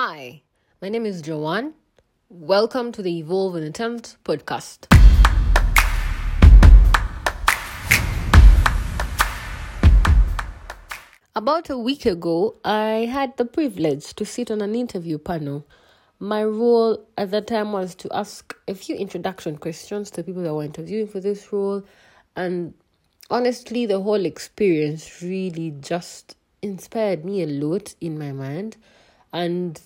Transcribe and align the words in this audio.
Hi, 0.00 0.42
my 0.80 0.90
name 0.90 1.04
is 1.04 1.20
Joanne. 1.22 1.74
Welcome 2.28 2.92
to 2.92 3.02
the 3.02 3.18
Evolve 3.18 3.56
and 3.56 3.64
Attempt 3.64 4.16
podcast. 4.22 4.86
About 11.34 11.68
a 11.68 11.76
week 11.76 12.06
ago, 12.06 12.54
I 12.64 13.08
had 13.10 13.36
the 13.38 13.44
privilege 13.44 14.14
to 14.14 14.24
sit 14.24 14.52
on 14.52 14.60
an 14.60 14.76
interview 14.76 15.18
panel. 15.18 15.66
My 16.20 16.44
role 16.44 17.04
at 17.16 17.32
that 17.32 17.48
time 17.48 17.72
was 17.72 17.96
to 17.96 18.08
ask 18.16 18.54
a 18.68 18.76
few 18.76 18.94
introduction 18.94 19.58
questions 19.58 20.12
to 20.12 20.22
people 20.22 20.44
that 20.44 20.54
were 20.54 20.62
interviewing 20.62 21.08
for 21.08 21.18
this 21.18 21.52
role. 21.52 21.82
And 22.36 22.72
honestly, 23.30 23.84
the 23.84 24.00
whole 24.00 24.24
experience 24.24 25.20
really 25.22 25.72
just 25.80 26.36
inspired 26.62 27.24
me 27.24 27.42
a 27.42 27.48
lot 27.48 27.96
in 28.00 28.16
my 28.16 28.30
mind. 28.30 28.76
And 29.30 29.78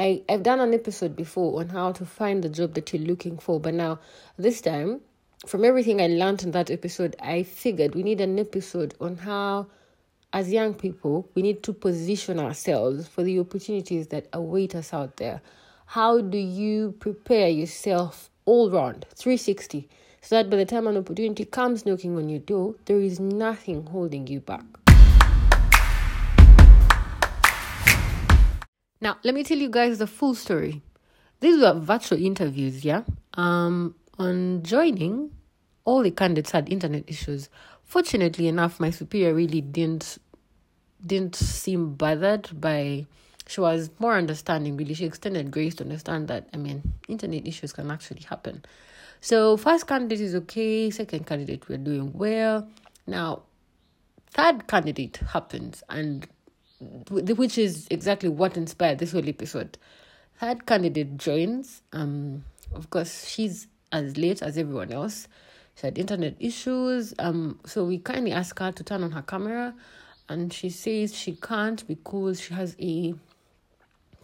I, 0.00 0.22
I've 0.30 0.42
done 0.42 0.60
an 0.60 0.72
episode 0.72 1.14
before 1.14 1.60
on 1.60 1.68
how 1.68 1.92
to 1.92 2.06
find 2.06 2.42
the 2.42 2.48
job 2.48 2.72
that 2.72 2.90
you're 2.90 3.02
looking 3.02 3.36
for, 3.36 3.60
but 3.60 3.74
now 3.74 3.98
this 4.38 4.62
time, 4.62 5.02
from 5.46 5.62
everything 5.62 6.00
I 6.00 6.06
learned 6.06 6.42
in 6.42 6.52
that 6.52 6.70
episode, 6.70 7.16
I 7.20 7.42
figured 7.42 7.94
we 7.94 8.02
need 8.02 8.22
an 8.22 8.38
episode 8.38 8.94
on 8.98 9.18
how 9.18 9.66
as 10.32 10.50
young 10.50 10.72
people, 10.72 11.28
we 11.34 11.42
need 11.42 11.62
to 11.64 11.74
position 11.74 12.40
ourselves 12.40 13.08
for 13.08 13.22
the 13.22 13.38
opportunities 13.40 14.06
that 14.06 14.26
await 14.32 14.74
us 14.74 14.94
out 14.94 15.18
there. 15.18 15.42
How 15.84 16.22
do 16.22 16.38
you 16.38 16.92
prepare 16.98 17.50
yourself 17.50 18.30
all 18.46 18.70
round, 18.70 19.04
360, 19.16 19.86
so 20.22 20.36
that 20.36 20.48
by 20.48 20.56
the 20.56 20.64
time 20.64 20.86
an 20.86 20.96
opportunity 20.96 21.44
comes 21.44 21.84
knocking 21.84 22.16
on 22.16 22.30
your 22.30 22.40
door, 22.40 22.74
there 22.86 23.00
is 23.00 23.20
nothing 23.20 23.84
holding 23.84 24.26
you 24.28 24.40
back? 24.40 24.64
Now, 29.00 29.18
let 29.24 29.34
me 29.34 29.44
tell 29.44 29.58
you 29.58 29.70
guys 29.70 29.98
the 29.98 30.06
full 30.06 30.34
story. 30.34 30.82
These 31.40 31.60
were 31.60 31.72
virtual 31.74 32.22
interviews, 32.22 32.84
yeah? 32.84 33.02
Um, 33.34 33.94
on 34.18 34.62
joining, 34.62 35.30
all 35.84 36.02
the 36.02 36.10
candidates 36.10 36.50
had 36.50 36.68
internet 36.68 37.04
issues. 37.06 37.48
Fortunately 37.82 38.46
enough, 38.46 38.78
my 38.78 38.90
superior 38.90 39.34
really 39.34 39.60
didn't 39.60 40.18
didn't 41.04 41.34
seem 41.34 41.94
bothered 41.94 42.48
by 42.60 43.06
she 43.46 43.60
was 43.60 43.90
more 43.98 44.16
understanding 44.16 44.76
really 44.76 44.94
she 44.94 45.06
extended 45.06 45.50
grace 45.50 45.74
to 45.74 45.82
understand 45.82 46.28
that 46.28 46.46
i 46.52 46.56
mean 46.56 46.82
internet 47.08 47.46
issues 47.46 47.72
can 47.72 47.90
actually 47.90 48.20
happen 48.20 48.62
so 49.20 49.56
first 49.56 49.86
candidate 49.86 50.20
is 50.20 50.34
okay 50.34 50.90
second 50.90 51.26
candidate 51.26 51.66
we're 51.68 51.78
doing 51.78 52.12
well 52.12 52.68
now 53.06 53.42
third 54.30 54.66
candidate 54.68 55.16
happens 55.32 55.82
and 55.88 56.28
which 57.10 57.58
is 57.58 57.86
exactly 57.90 58.28
what 58.28 58.56
inspired 58.56 58.98
this 58.98 59.12
whole 59.12 59.28
episode. 59.28 59.76
Third 60.38 60.66
candidate 60.66 61.16
joins 61.16 61.82
um 61.92 62.44
of 62.74 62.90
course 62.90 63.26
she's 63.26 63.66
as 63.92 64.16
late 64.16 64.42
as 64.42 64.56
everyone 64.56 64.92
else. 64.92 65.28
She 65.76 65.86
had 65.86 65.98
internet 65.98 66.36
issues 66.40 67.14
um 67.18 67.60
so 67.66 67.84
we 67.84 67.98
kindly 67.98 68.32
asked 68.32 68.58
her 68.58 68.72
to 68.72 68.82
turn 68.82 69.02
on 69.02 69.12
her 69.12 69.22
camera 69.22 69.74
and 70.28 70.52
she 70.52 70.70
says 70.70 71.14
she 71.14 71.34
can't 71.34 71.86
because 71.88 72.40
she 72.40 72.54
has 72.54 72.76
a 72.78 73.14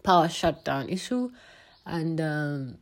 power 0.04 0.28
shutdown 0.28 0.88
issue 0.88 1.30
and 1.84 2.20
um, 2.20 2.78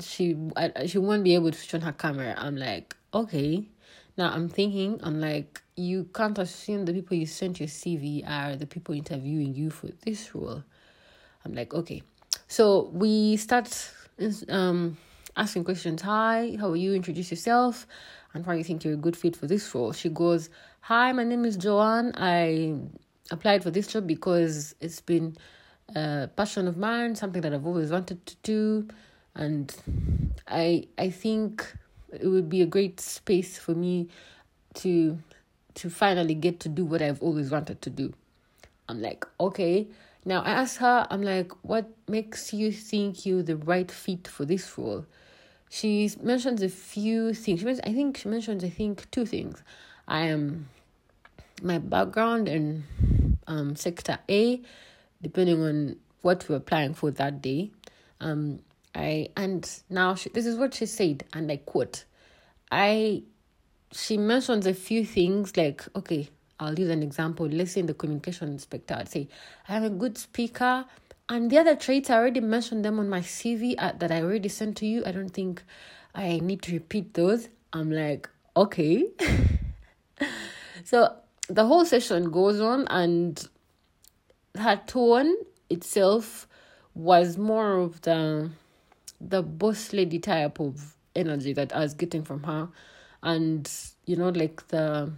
she 0.00 0.36
I, 0.56 0.86
she 0.86 0.98
won't 0.98 1.24
be 1.24 1.34
able 1.34 1.50
to 1.50 1.76
on 1.76 1.82
her 1.82 1.92
camera. 1.92 2.34
I'm 2.38 2.56
like 2.56 2.96
okay 3.12 3.64
now 4.16 4.30
i'm 4.30 4.48
thinking 4.48 4.98
i'm 5.02 5.20
like 5.20 5.62
you 5.76 6.08
can't 6.14 6.38
assume 6.38 6.84
the 6.84 6.92
people 6.92 7.16
you 7.16 7.26
sent 7.26 7.58
your 7.58 7.68
cv 7.68 8.28
are 8.28 8.56
the 8.56 8.66
people 8.66 8.94
interviewing 8.94 9.54
you 9.54 9.70
for 9.70 9.88
this 10.04 10.34
role. 10.34 10.62
I'm 11.44 11.54
like 11.54 11.74
okay. 11.74 12.02
So 12.48 12.90
we 12.92 13.36
start 13.36 13.68
um 14.48 14.96
asking 15.36 15.64
questions. 15.64 16.02
Hi 16.02 16.56
how 16.60 16.70
are 16.70 16.76
you? 16.76 16.94
Introduce 16.94 17.30
yourself. 17.30 17.86
And 18.32 18.44
why 18.46 18.54
you 18.54 18.64
think 18.64 18.84
you're 18.84 18.94
a 18.94 18.96
good 18.96 19.16
fit 19.16 19.36
for 19.36 19.46
this 19.46 19.74
role? 19.74 19.92
She 19.92 20.08
goes 20.08 20.50
Hi, 20.82 21.12
my 21.12 21.24
name 21.24 21.44
is 21.44 21.56
Joanne. 21.56 22.12
I 22.16 22.74
applied 23.30 23.62
for 23.62 23.70
this 23.70 23.86
job 23.86 24.06
because 24.06 24.74
it's 24.80 25.00
been 25.00 25.36
a 25.94 26.28
passion 26.36 26.68
of 26.68 26.76
mine, 26.76 27.14
something 27.14 27.42
that 27.42 27.54
I've 27.54 27.66
always 27.66 27.90
wanted 27.90 28.24
to 28.26 28.36
do, 28.42 28.88
and 29.34 29.74
I 30.46 30.88
I 30.98 31.10
think 31.10 31.74
it 32.20 32.26
would 32.26 32.48
be 32.48 32.62
a 32.62 32.66
great 32.66 33.00
space 33.00 33.58
for 33.58 33.74
me 33.74 34.08
to 34.74 35.18
to 35.74 35.90
finally 35.90 36.34
get 36.34 36.60
to 36.60 36.68
do 36.68 36.84
what 36.84 37.02
I've 37.02 37.20
always 37.20 37.50
wanted 37.50 37.82
to 37.82 37.90
do. 37.90 38.12
I'm 38.88 39.02
like, 39.02 39.26
okay. 39.40 39.88
Now 40.24 40.42
I 40.42 40.50
asked 40.50 40.78
her, 40.78 41.06
I'm 41.10 41.22
like, 41.22 41.52
what 41.62 41.90
makes 42.08 42.52
you 42.52 42.70
think 42.72 43.26
you're 43.26 43.42
the 43.42 43.56
right 43.56 43.90
fit 43.90 44.28
for 44.28 44.44
this 44.44 44.78
role? 44.78 45.04
She 45.68 46.10
mentions 46.22 46.62
a 46.62 46.68
few 46.68 47.34
things. 47.34 47.60
She 47.60 47.64
mentions, 47.66 47.90
I 47.90 47.92
think 47.92 48.18
she 48.18 48.28
mentions, 48.28 48.62
I 48.62 48.70
think, 48.70 49.10
two 49.10 49.26
things. 49.26 49.62
I 50.06 50.26
am 50.26 50.68
my 51.62 51.78
background 51.78 52.48
and 52.48 52.84
um, 53.46 53.74
sector 53.74 54.18
A, 54.28 54.60
depending 55.20 55.60
on 55.62 55.96
what 56.22 56.48
we're 56.48 56.56
applying 56.56 56.94
for 56.94 57.10
that 57.10 57.42
day. 57.42 57.70
Um, 58.20 58.60
I 58.94 59.28
and 59.36 59.68
now 59.90 60.14
she, 60.14 60.28
this 60.30 60.46
is 60.46 60.56
what 60.56 60.74
she 60.74 60.86
said, 60.86 61.24
and 61.32 61.50
I 61.50 61.56
quote, 61.58 62.04
I 62.70 63.22
she 63.92 64.16
mentions 64.16 64.66
a 64.66 64.74
few 64.74 65.04
things 65.04 65.56
like 65.56 65.84
okay, 65.96 66.28
I'll 66.60 66.78
use 66.78 66.90
an 66.90 67.02
example. 67.02 67.46
Let's 67.46 67.72
say 67.72 67.80
in 67.80 67.86
the 67.86 67.94
communication 67.94 68.48
inspector, 68.48 68.94
I'd 68.94 69.08
say 69.08 69.28
I 69.68 69.76
am 69.76 69.84
a 69.84 69.90
good 69.90 70.16
speaker, 70.16 70.84
and 71.28 71.50
the 71.50 71.58
other 71.58 71.74
traits 71.74 72.10
I 72.10 72.16
already 72.16 72.40
mentioned 72.40 72.84
them 72.84 72.98
on 72.98 73.08
my 73.08 73.20
CV 73.20 73.74
uh, 73.78 73.92
that 73.98 74.12
I 74.12 74.22
already 74.22 74.48
sent 74.48 74.76
to 74.78 74.86
you. 74.86 75.02
I 75.04 75.12
don't 75.12 75.30
think 75.30 75.62
I 76.14 76.38
need 76.38 76.62
to 76.62 76.72
repeat 76.72 77.14
those. 77.14 77.48
I'm 77.72 77.90
like 77.90 78.28
okay. 78.56 79.06
so 80.84 81.16
the 81.48 81.66
whole 81.66 81.84
session 81.84 82.30
goes 82.30 82.60
on 82.60 82.86
and 82.88 83.48
her 84.56 84.80
tone 84.86 85.34
itself 85.68 86.46
was 86.94 87.36
more 87.36 87.76
of 87.76 88.00
the 88.02 88.50
the 89.28 89.42
boss 89.42 89.92
lady 89.92 90.18
type 90.18 90.60
of 90.60 90.96
energy 91.16 91.52
that 91.52 91.74
I 91.74 91.80
was 91.80 91.94
getting 91.94 92.24
from 92.24 92.42
her. 92.44 92.68
And 93.22 93.70
you 94.06 94.16
know 94.16 94.28
like 94.28 94.66
the 94.68 95.12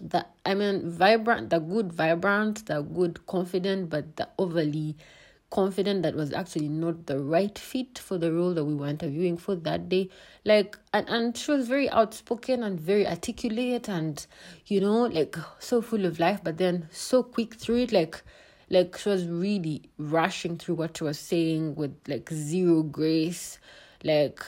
the 0.00 0.26
I 0.46 0.54
mean 0.54 0.90
vibrant 0.90 1.50
the 1.50 1.58
good 1.58 1.92
vibrant 1.92 2.66
the 2.66 2.80
good 2.80 3.26
confident 3.26 3.90
but 3.90 4.16
the 4.16 4.28
overly 4.38 4.96
confident 5.50 6.02
that 6.02 6.14
was 6.14 6.32
actually 6.32 6.68
not 6.68 7.04
the 7.04 7.18
right 7.18 7.58
fit 7.58 7.98
for 7.98 8.16
the 8.16 8.32
role 8.32 8.54
that 8.54 8.64
we 8.64 8.74
were 8.74 8.88
interviewing 8.88 9.36
for 9.36 9.54
that 9.54 9.90
day. 9.90 10.08
Like 10.46 10.78
and, 10.94 11.06
and 11.10 11.36
she 11.36 11.50
was 11.50 11.68
very 11.68 11.90
outspoken 11.90 12.62
and 12.62 12.80
very 12.80 13.06
articulate 13.06 13.88
and 13.88 14.26
you 14.66 14.80
know 14.80 15.04
like 15.04 15.36
so 15.58 15.82
full 15.82 16.06
of 16.06 16.18
life 16.18 16.40
but 16.42 16.56
then 16.56 16.88
so 16.90 17.22
quick 17.22 17.54
through 17.54 17.82
it. 17.82 17.92
Like 17.92 18.22
like 18.72 18.98
she 18.98 19.08
was 19.08 19.26
really 19.26 19.82
rushing 19.98 20.58
through 20.58 20.74
what 20.74 20.96
she 20.96 21.04
was 21.04 21.18
saying 21.18 21.76
with 21.76 21.94
like 22.08 22.28
zero 22.30 22.82
grace. 22.82 23.60
Like 24.02 24.42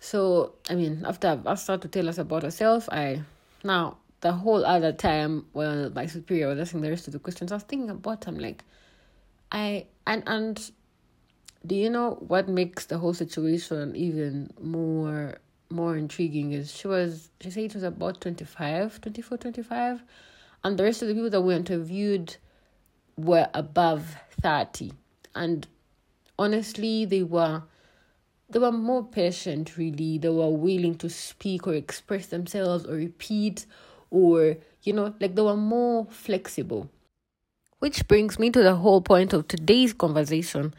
so 0.00 0.54
i 0.70 0.74
mean 0.74 1.04
after 1.06 1.28
i've 1.28 1.46
asked 1.46 1.66
her 1.68 1.76
to 1.76 1.88
tell 1.88 2.08
us 2.08 2.18
about 2.18 2.42
herself 2.42 2.88
i 2.90 3.20
now 3.64 3.96
the 4.20 4.32
whole 4.32 4.64
other 4.64 4.92
time 4.92 5.44
when 5.52 5.92
my 5.94 6.06
superior 6.06 6.48
was 6.48 6.58
asking 6.58 6.80
the 6.80 6.90
rest 6.90 7.06
of 7.06 7.12
the 7.12 7.18
questions 7.18 7.52
i 7.52 7.56
was 7.56 7.64
thinking 7.64 7.90
about 7.90 8.26
i'm 8.26 8.38
like 8.38 8.64
I 9.50 9.86
and 10.06 10.22
and 10.26 10.70
do 11.64 11.74
you 11.74 11.88
know 11.88 12.18
what 12.20 12.48
makes 12.48 12.86
the 12.86 12.98
whole 12.98 13.14
situation 13.14 13.96
even 13.96 14.50
more 14.60 15.38
more 15.70 15.96
intriguing 15.96 16.52
is 16.52 16.70
she 16.72 16.86
was 16.86 17.30
she 17.40 17.50
said 17.50 17.64
it 17.64 17.74
was 17.74 17.82
about 17.82 18.20
25 18.20 19.00
24 19.00 19.38
25 19.38 20.02
and 20.64 20.78
the 20.78 20.84
rest 20.84 21.02
of 21.02 21.08
the 21.08 21.14
people 21.14 21.30
that 21.30 21.40
were 21.40 21.52
interviewed 21.52 22.36
were 23.18 23.48
above 23.54 24.16
30 24.40 24.92
and 25.34 25.66
honestly 26.38 27.04
they 27.04 27.22
were 27.22 27.62
they 28.48 28.58
were 28.58 28.72
more 28.72 29.04
patient 29.04 29.76
really 29.76 30.18
they 30.18 30.28
were 30.28 30.48
willing 30.48 30.94
to 30.96 31.10
speak 31.10 31.66
or 31.66 31.74
express 31.74 32.26
themselves 32.26 32.86
or 32.86 32.94
repeat 32.94 33.66
or 34.10 34.56
you 34.82 34.92
know 34.92 35.14
like 35.20 35.34
they 35.34 35.42
were 35.42 35.56
more 35.56 36.06
flexible 36.06 36.88
which 37.78 38.08
brings 38.08 38.38
me 38.38 38.50
to 38.50 38.62
the 38.62 38.74
whole 38.74 39.00
point 39.00 39.32
of 39.32 39.46
today's 39.46 39.92
conversation. 39.92 40.74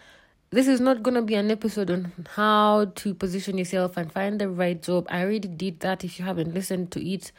This 0.49 0.67
is 0.67 0.81
not 0.81 1.03
going 1.03 1.15
to 1.15 1.21
be 1.21 1.35
an 1.35 1.51
episode 1.51 1.89
on 1.89 2.11
how 2.35 2.91
to 2.95 3.13
position 3.13 3.57
yourself 3.57 3.95
and 3.95 4.11
find 4.11 4.39
the 4.39 4.49
right 4.49 4.81
job. 4.81 5.07
I 5.09 5.21
already 5.21 5.47
did 5.47 5.79
that. 5.81 6.03
If 6.03 6.19
you 6.19 6.25
haven't 6.25 6.53
listened 6.53 6.91
to 6.91 7.07
it, 7.07 7.31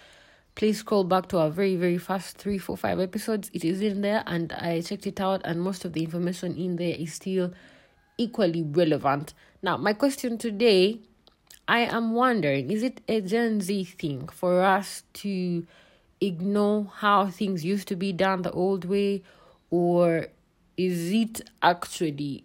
please 0.55 0.79
scroll 0.79 1.05
back 1.05 1.29
to 1.29 1.39
our 1.39 1.51
very, 1.51 1.77
very 1.77 1.99
first 1.99 2.37
three, 2.37 2.59
four, 2.59 2.77
five 2.77 3.01
episodes. 3.01 3.51
It 3.53 3.65
is 3.65 3.81
in 3.81 4.01
there 4.01 4.23
and 4.27 4.53
I 4.53 4.81
checked 4.81 5.07
it 5.07 5.21
out, 5.21 5.43
and 5.45 5.61
most 5.61 5.85
of 5.85 5.93
the 5.93 6.03
information 6.05 6.57
in 6.57 6.77
there 6.77 6.95
is 6.99 7.15
still 7.15 7.53
equally 8.19 8.63
relevant. 8.63 9.35
Now, 9.63 9.77
my 9.77 9.93
question 9.93 10.39
today 10.39 11.01
I 11.69 11.81
am 11.81 12.13
wondering 12.13 12.71
is 12.71 12.83
it 12.83 13.01
a 13.09 13.21
Gen 13.21 13.61
Z 13.61 13.85
thing 13.85 14.29
for 14.29 14.63
us 14.63 15.05
to 15.15 15.67
ignore 16.21 16.91
how 16.97 17.27
things 17.29 17.65
used 17.65 17.89
to 17.89 17.97
be 17.97 18.13
done 18.13 18.43
the 18.43 18.51
old 18.51 18.85
way? 18.85 19.23
or 19.71 20.27
is 20.77 21.13
it 21.13 21.41
actually 21.63 22.45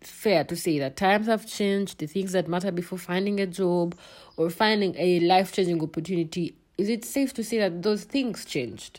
fair 0.00 0.44
to 0.44 0.54
say 0.54 0.78
that 0.78 0.96
times 0.96 1.26
have 1.26 1.46
changed, 1.46 1.98
the 1.98 2.06
things 2.06 2.32
that 2.32 2.48
matter 2.48 2.70
before 2.70 2.98
finding 2.98 3.40
a 3.40 3.46
job 3.46 3.96
or 4.36 4.50
finding 4.50 4.94
a 4.96 5.20
life 5.20 5.52
changing 5.52 5.82
opportunity, 5.82 6.54
is 6.78 6.88
it 6.88 7.04
safe 7.04 7.34
to 7.34 7.42
say 7.42 7.58
that 7.58 7.82
those 7.82 8.04
things 8.04 8.44
changed? 8.44 8.96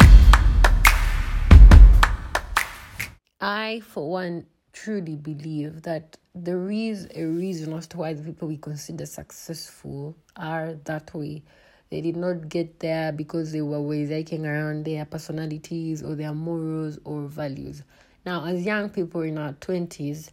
I, 3.39 3.81
for 3.85 4.09
one, 4.09 4.45
truly 4.73 5.15
believe 5.15 5.83
that 5.83 6.17
there 6.35 6.69
is 6.69 7.07
a 7.15 7.23
reason 7.23 7.71
as 7.73 7.87
to 7.87 7.97
why 7.97 8.13
the 8.13 8.21
people 8.21 8.49
we 8.49 8.57
consider 8.57 9.05
successful 9.05 10.17
are 10.35 10.73
that 10.83 11.13
way. 11.13 11.41
They 11.89 12.01
did 12.01 12.17
not 12.17 12.49
get 12.49 12.81
there 12.81 13.13
because 13.13 13.53
they 13.53 13.61
were 13.61 13.81
waking 13.81 14.45
around 14.45 14.83
their 14.83 15.05
personalities 15.05 16.03
or 16.03 16.15
their 16.15 16.33
morals 16.33 16.99
or 17.05 17.27
values. 17.27 17.83
Now, 18.25 18.43
as 18.43 18.65
young 18.65 18.89
people 18.89 19.21
in 19.21 19.37
our 19.37 19.53
twenties, 19.53 20.31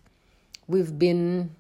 we've 0.66 0.98
been 0.98 1.54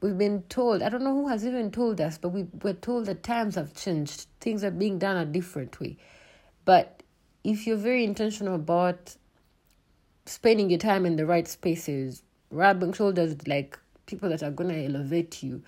we've 0.00 0.18
been 0.18 0.42
told 0.48 0.82
i 0.82 0.88
don't 0.88 1.02
know 1.02 1.14
who 1.14 1.28
has 1.28 1.44
even 1.44 1.70
told 1.70 2.00
us 2.00 2.18
but 2.18 2.30
we 2.30 2.46
were 2.62 2.72
told 2.72 3.06
that 3.06 3.22
times 3.22 3.54
have 3.54 3.74
changed. 3.74 4.26
Things 4.40 4.62
are 4.64 4.70
being 4.70 4.98
done 4.98 5.16
a 5.16 5.24
different 5.24 5.78
way. 5.80 5.96
But 6.64 7.02
if 7.44 7.66
you're 7.66 7.76
very 7.76 8.04
intentional 8.04 8.54
about 8.54 9.16
spending 10.26 10.70
your 10.70 10.78
time 10.78 11.06
in 11.06 11.16
the 11.16 11.26
right 11.26 11.48
spaces 11.48 12.22
rubbing 12.50 12.92
shoulders 12.92 13.30
with 13.30 13.48
like 13.48 13.78
people 14.06 14.28
that 14.28 14.42
are 14.42 14.50
going 14.50 14.70
to 14.70 14.84
elevate 14.84 15.42
you 15.42 15.62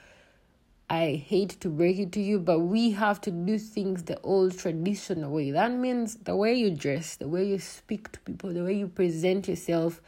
i 0.88 1.12
hate 1.12 1.50
to 1.60 1.68
break 1.68 1.98
it 1.98 2.12
to 2.12 2.20
you 2.20 2.38
but 2.38 2.60
we 2.60 2.90
have 2.90 3.20
to 3.20 3.30
do 3.30 3.58
things 3.58 4.02
the 4.04 4.20
old 4.22 4.58
traditional 4.58 5.30
way. 5.30 5.50
That 5.50 5.72
means 5.72 6.16
the 6.16 6.36
way 6.36 6.54
you 6.54 6.70
dress 6.70 7.16
the 7.16 7.28
way 7.28 7.44
you 7.44 7.58
speak 7.58 8.12
to 8.12 8.20
people 8.20 8.52
the 8.52 8.64
way 8.64 8.74
you 8.74 8.88
present 8.88 9.48
yourself 9.48 10.00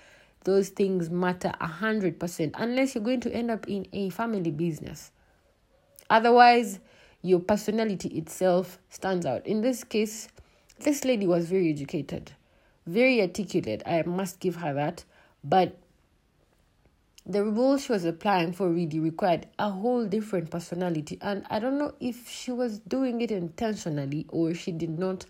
those 0.45 0.71
things 0.71 1.11
matter 1.11 1.53
a 1.61 1.67
hundred 1.67 2.19
percent 2.19 2.55
unless 2.59 2.95
you're 2.95 3.05
going 3.05 3.21
to 3.21 3.33
end 3.33 3.51
up 3.51 3.69
in 3.69 3.87
a 3.93 4.11
family 4.11 4.51
business. 4.51 5.11
Otherwise 6.11 6.81
your 7.23 7.41
personality 7.41 8.09
itself 8.11 8.79
stands 8.89 9.25
out. 9.27 9.47
In 9.47 9.61
this 9.61 9.85
case 9.85 10.29
this 10.81 11.05
lady 11.05 11.27
was 11.27 11.47
very 11.47 11.71
educated 11.71 12.33
very 12.87 13.21
articulate. 13.21 13.83
I 13.87 14.03
must 14.03 14.41
give 14.41 14.57
her 14.57 14.75
that. 14.75 15.05
But 15.45 15.79
the 17.25 17.45
role 17.45 17.79
she 17.79 17.93
was 17.93 18.05
applying 18.05 18.53
for 18.53 18.69
really 18.69 18.99
required 18.99 19.47
a 19.59 19.71
whole 19.71 20.05
different 20.07 20.51
personality. 20.51 21.19
And 21.21 21.47
i 21.51 21.59
don't 21.61 21.79
know 21.79 21.93
if 22.01 22.29
she 22.29 22.51
was 22.51 22.81
doing 22.81 23.21
it 23.21 23.31
intentionally 23.31 24.27
or 24.29 24.55
she 24.55 24.73
did 24.73 24.99
not 24.99 25.25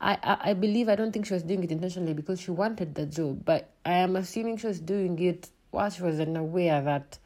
I, 0.00 0.38
I, 0.44 0.54
believe 0.54 0.88
I 0.88 0.94
don't 0.94 1.10
think 1.12 1.26
she 1.26 1.34
was 1.34 1.42
doing 1.42 1.64
it 1.64 1.72
intentionally 1.72 2.14
because 2.14 2.40
she 2.40 2.52
wanted 2.52 2.94
the 2.94 3.06
job, 3.06 3.44
but 3.44 3.70
I 3.84 3.94
am 3.94 4.14
assuming 4.14 4.56
she 4.58 4.68
was 4.68 4.78
doing 4.78 5.18
it 5.18 5.50
while 5.70 5.90
she 5.90 6.02
was 6.02 6.20
unaware 6.20 6.80
that 6.82 7.18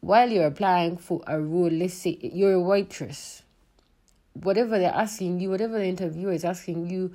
while 0.00 0.28
you're 0.28 0.46
applying 0.46 0.96
for 0.96 1.22
a 1.26 1.40
role, 1.40 1.70
let's 1.70 1.94
say 1.94 2.18
you're 2.20 2.54
a 2.54 2.60
waitress, 2.60 3.42
whatever 4.32 4.78
they're 4.78 4.92
asking 4.92 5.38
you, 5.38 5.50
whatever 5.50 5.78
the 5.78 5.86
interviewer 5.86 6.32
is 6.32 6.44
asking 6.44 6.90
you, 6.90 7.14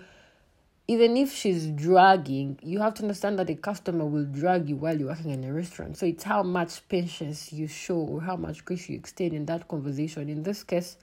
even 0.87 1.15
if 1.15 1.33
she's 1.33 1.67
dragging, 1.67 2.59
you 2.61 2.79
have 2.79 2.93
to 2.95 3.03
understand 3.03 3.39
that 3.39 3.47
the 3.47 3.55
customer 3.55 4.05
will 4.05 4.25
drag 4.25 4.67
you 4.67 4.75
while 4.75 4.97
you're 4.97 5.09
working 5.09 5.31
in 5.31 5.43
a 5.43 5.53
restaurant. 5.53 5.97
So 5.97 6.05
it's 6.05 6.23
how 6.23 6.43
much 6.43 6.87
patience 6.89 7.53
you 7.53 7.67
show 7.67 7.95
or 7.95 8.21
how 8.21 8.35
much 8.35 8.65
grace 8.65 8.89
you 8.89 8.97
extend 8.97 9.33
in 9.33 9.45
that 9.45 9.67
conversation. 9.67 10.29
In 10.29 10.43
this 10.43 10.63
case, 10.63 10.97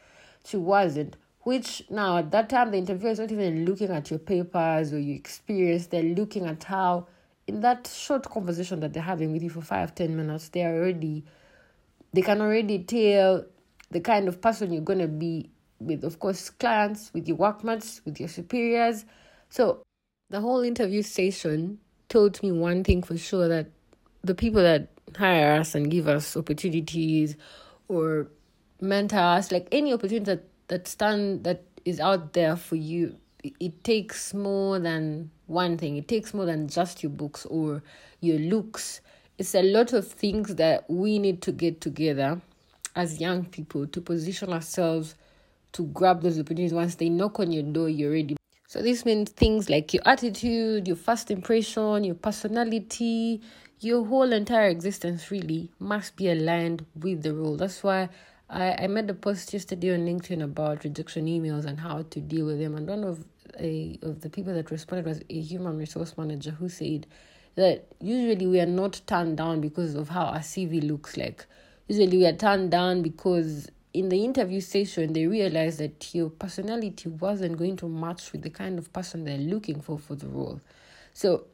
she 0.45 0.59
wasn't 0.59 1.17
which 1.43 1.83
now 1.91 2.19
at 2.19 2.31
that 2.31 2.49
time 2.49 2.71
the 2.71 2.79
interviewer 2.79 3.11
is 3.11 3.19
not 3.19 3.33
even 3.33 3.65
looking 3.65 3.91
at 3.91 4.11
your 4.11 4.19
papers 4.19 4.93
or 4.93 4.99
your 4.99 5.17
experience. 5.17 5.87
They're 5.87 6.03
looking 6.03 6.47
at 6.47 6.65
how 6.65 7.07
in 7.47 7.61
that 7.61 7.87
short 7.87 8.29
conversation 8.29 8.81
that 8.81 8.93
they're 8.93 9.03
having 9.03 9.33
with 9.33 9.43
you 9.43 9.51
for 9.51 9.63
five 9.63 9.95
ten 9.95 10.17
minutes 10.17 10.49
they're 10.51 10.75
already 10.75 11.25
they 12.13 12.23
can 12.23 12.41
already 12.41 12.81
tell 12.85 13.45
the 13.91 14.01
kind 14.01 14.29
of 14.29 14.41
person 14.41 14.73
you're 14.73 14.83
going 14.83 14.99
to 14.99 15.09
be 15.09 15.51
with 15.79 16.05
of 16.05 16.19
course 16.19 16.51
clients 16.51 17.11
with 17.15 17.27
your 17.27 17.37
workmates 17.37 18.03
with 18.05 18.21
your 18.21 18.29
superiors. 18.29 19.05
So 19.49 19.83
the 20.29 20.41
whole 20.41 20.61
interview 20.61 21.03
session 21.03 21.79
told 22.09 22.43
me 22.43 22.53
one 22.53 22.85
thing 22.85 23.03
for 23.03 23.17
sure 23.17 23.49
that 23.49 23.69
the 24.23 24.35
people 24.35 24.63
that 24.63 24.89
hire 25.17 25.59
us 25.59 25.75
and 25.75 25.91
give 25.91 26.07
us 26.07 26.37
opportunities 26.37 27.37
or 27.89 28.29
mentor 28.81 29.19
us 29.19 29.51
like 29.51 29.67
any 29.73 29.93
opportunity 29.93 30.25
that 30.25 30.45
that 30.71 30.89
stand 30.89 31.45
that 31.45 31.63
is 31.85 32.01
out 32.01 32.33
there 32.33 32.57
for 32.57 32.77
you 32.77 33.17
it 33.43 33.85
takes 33.85 34.35
more 34.35 34.79
than 34.79 35.31
one 35.47 35.79
thing. 35.79 35.97
It 35.97 36.09
takes 36.09 36.35
more 36.35 36.47
than 36.47 36.69
just 36.69 37.03
your 37.03 37.11
books 37.11 37.47
or 37.47 37.83
your 38.21 38.39
looks. 38.39 39.01
It's 39.39 39.55
a 39.55 39.63
lot 39.63 39.93
of 39.93 40.07
things 40.07 40.57
that 40.57 40.89
we 40.89 41.19
need 41.19 41.43
to 41.43 41.53
get 41.53 41.81
together 41.81 42.41
as 42.97 43.21
young 43.21 43.45
people 43.45 43.87
to 43.87 44.01
position 44.01 44.53
ourselves 44.53 45.15
to 45.73 45.85
grab 45.87 46.23
those 46.23 46.39
opportunities. 46.39 46.75
Once 46.75 46.97
they 46.97 47.09
knock 47.09 47.41
on 47.41 47.53
your 47.53 47.63
door 47.63 47.89
you're 47.89 48.13
ready. 48.13 48.37
So 48.67 48.83
this 48.83 49.05
means 49.05 49.31
things 49.31 49.71
like 49.71 49.95
your 49.95 50.03
attitude 50.07 50.87
your 50.87 50.97
first 50.97 51.31
impression 51.31 52.05
your 52.05 52.15
personality 52.15 53.41
your 53.81 54.05
whole 54.05 54.33
entire 54.33 54.69
existence 54.69 55.31
really 55.31 55.71
must 55.79 56.15
be 56.17 56.29
aligned 56.29 56.85
with 56.95 57.23
the 57.23 57.33
role. 57.33 57.57
That's 57.57 57.83
why 57.83 58.11
I, 58.51 58.75
I 58.81 58.87
made 58.89 59.09
a 59.09 59.15
post 59.15 59.53
yesterday 59.53 59.95
on 59.95 60.01
LinkedIn 60.01 60.43
about 60.43 60.83
rejection 60.83 61.27
emails 61.27 61.65
and 61.67 61.79
how 61.79 62.03
to 62.03 62.21
deal 62.21 62.47
with 62.47 62.59
them. 62.59 62.75
And 62.75 62.89
one 62.89 63.05
of 63.05 63.25
a 63.59 63.99
of 64.03 64.21
the 64.21 64.31
people 64.31 64.55
that 64.55 64.71
responded 64.71 65.07
was 65.07 65.21
a 65.29 65.41
human 65.41 65.79
resource 65.79 66.17
manager 66.19 66.51
who 66.51 66.69
said 66.69 67.07
that 67.55 67.87
usually 68.01 68.47
we 68.47 68.61
are 68.61 68.67
not 68.67 69.01
turned 69.07 69.37
down 69.37 69.61
because 69.61 69.95
of 69.95 70.09
how 70.09 70.25
our 70.27 70.39
CV 70.39 70.87
looks 70.87 71.17
like. 71.17 71.47
Usually 71.89 72.19
we 72.19 72.27
are 72.27 72.33
turned 72.33 72.71
down 72.71 73.03
because 73.03 73.71
in 73.93 74.09
the 74.09 74.25
interview 74.25 74.61
session 74.61 75.13
they 75.13 75.27
realized 75.27 75.79
that 75.79 76.15
your 76.15 76.31
personality 76.31 77.09
wasn't 77.09 77.57
going 77.57 77.77
to 77.77 77.89
match 77.89 78.33
with 78.33 78.43
the 78.43 78.51
kind 78.51 78.79
of 78.79 78.93
person 78.93 79.25
they're 79.25 79.39
looking 79.39 79.81
for 79.81 79.99
for 79.99 80.15
the 80.17 80.29
role. 80.29 80.61
So 81.13 81.45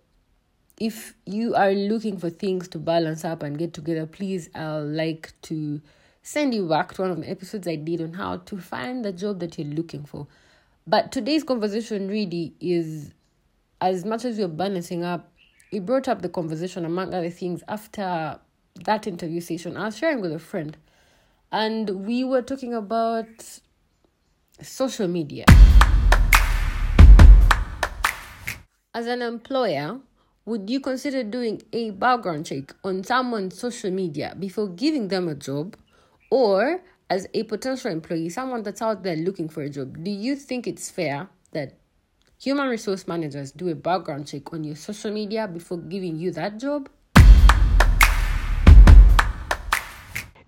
if 0.79 1.15
you 1.25 1.55
are 1.55 1.73
looking 1.73 2.19
for 2.19 2.31
things 2.31 2.69
to 2.69 2.79
balance 2.79 3.25
up 3.25 3.43
and 3.43 3.59
get 3.59 3.73
together, 3.73 4.07
please 4.07 4.49
I'll 4.55 4.87
like 4.87 5.33
to 5.43 5.81
send 6.27 6.53
you 6.53 6.69
back 6.69 6.93
to 6.93 7.03
one 7.03 7.13
of 7.13 7.21
the 7.21 7.31
episodes 7.31 7.69
I 7.69 7.77
did 7.77 8.03
on 8.03 8.13
how 8.13 8.39
to 8.39 8.59
find 8.59 9.05
the 9.05 9.13
job 9.13 9.39
that 9.39 9.57
you're 9.57 9.69
looking 9.69 10.05
for. 10.05 10.27
But 10.85 11.13
today's 11.13 11.45
conversation 11.45 12.09
really 12.09 12.53
is 12.59 13.13
as 13.81 14.05
much 14.05 14.25
as 14.25 14.37
we're 14.37 14.49
balancing 14.49 15.05
up, 15.05 15.33
it 15.71 15.87
brought 15.87 16.09
up 16.09 16.23
the 16.23 16.29
conversation 16.29 16.85
among 16.85 17.15
other 17.15 17.31
things 17.31 17.63
after 17.69 18.41
that 18.85 19.07
interview 19.07 19.41
session. 19.41 19.77
I 19.77 19.85
was 19.85 19.97
sharing 19.97 20.21
with 20.21 20.33
a 20.33 20.41
friend 20.41 20.77
and 21.53 22.05
we 22.05 22.25
were 22.25 22.43
talking 22.43 22.75
about 22.75 23.61
social 24.61 25.07
media. 25.07 25.45
As 28.93 29.07
an 29.07 29.23
employer, 29.23 30.01
would 30.45 30.69
you 30.69 30.81
consider 30.81 31.23
doing 31.23 31.63
a 31.73 31.91
background 31.91 32.47
check 32.47 32.75
on 32.83 33.05
someone's 33.05 33.57
social 33.57 33.93
media 33.93 34.35
before 34.37 34.67
giving 34.67 35.07
them 35.07 35.29
a 35.29 35.37
job? 35.37 35.77
Or 36.31 36.81
as 37.09 37.29
a 37.35 37.45
potential 37.45 37.91
employee, 37.91 38.31
someone 38.31 38.65
that's 38.65 38.83
out 38.83 39.05
there 39.05 39.15
looking 39.15 39.49
for 39.49 39.63
a 39.63 39.69
job, 39.69 40.03
do 40.03 40.11
you 40.11 40.35
think 40.35 40.67
it's 40.67 40.91
fair 40.91 41.29
that 41.53 41.79
human 42.39 42.69
resource 42.69 43.07
managers 43.07 43.53
do 43.53 43.69
a 43.69 43.77
background 43.77 44.27
check 44.27 44.53
on 44.53 44.65
your 44.65 44.75
social 44.75 45.13
media 45.13 45.47
before 45.47 45.79
giving 45.79 46.17
you 46.17 46.33
that 46.33 46.59
job? 46.59 46.89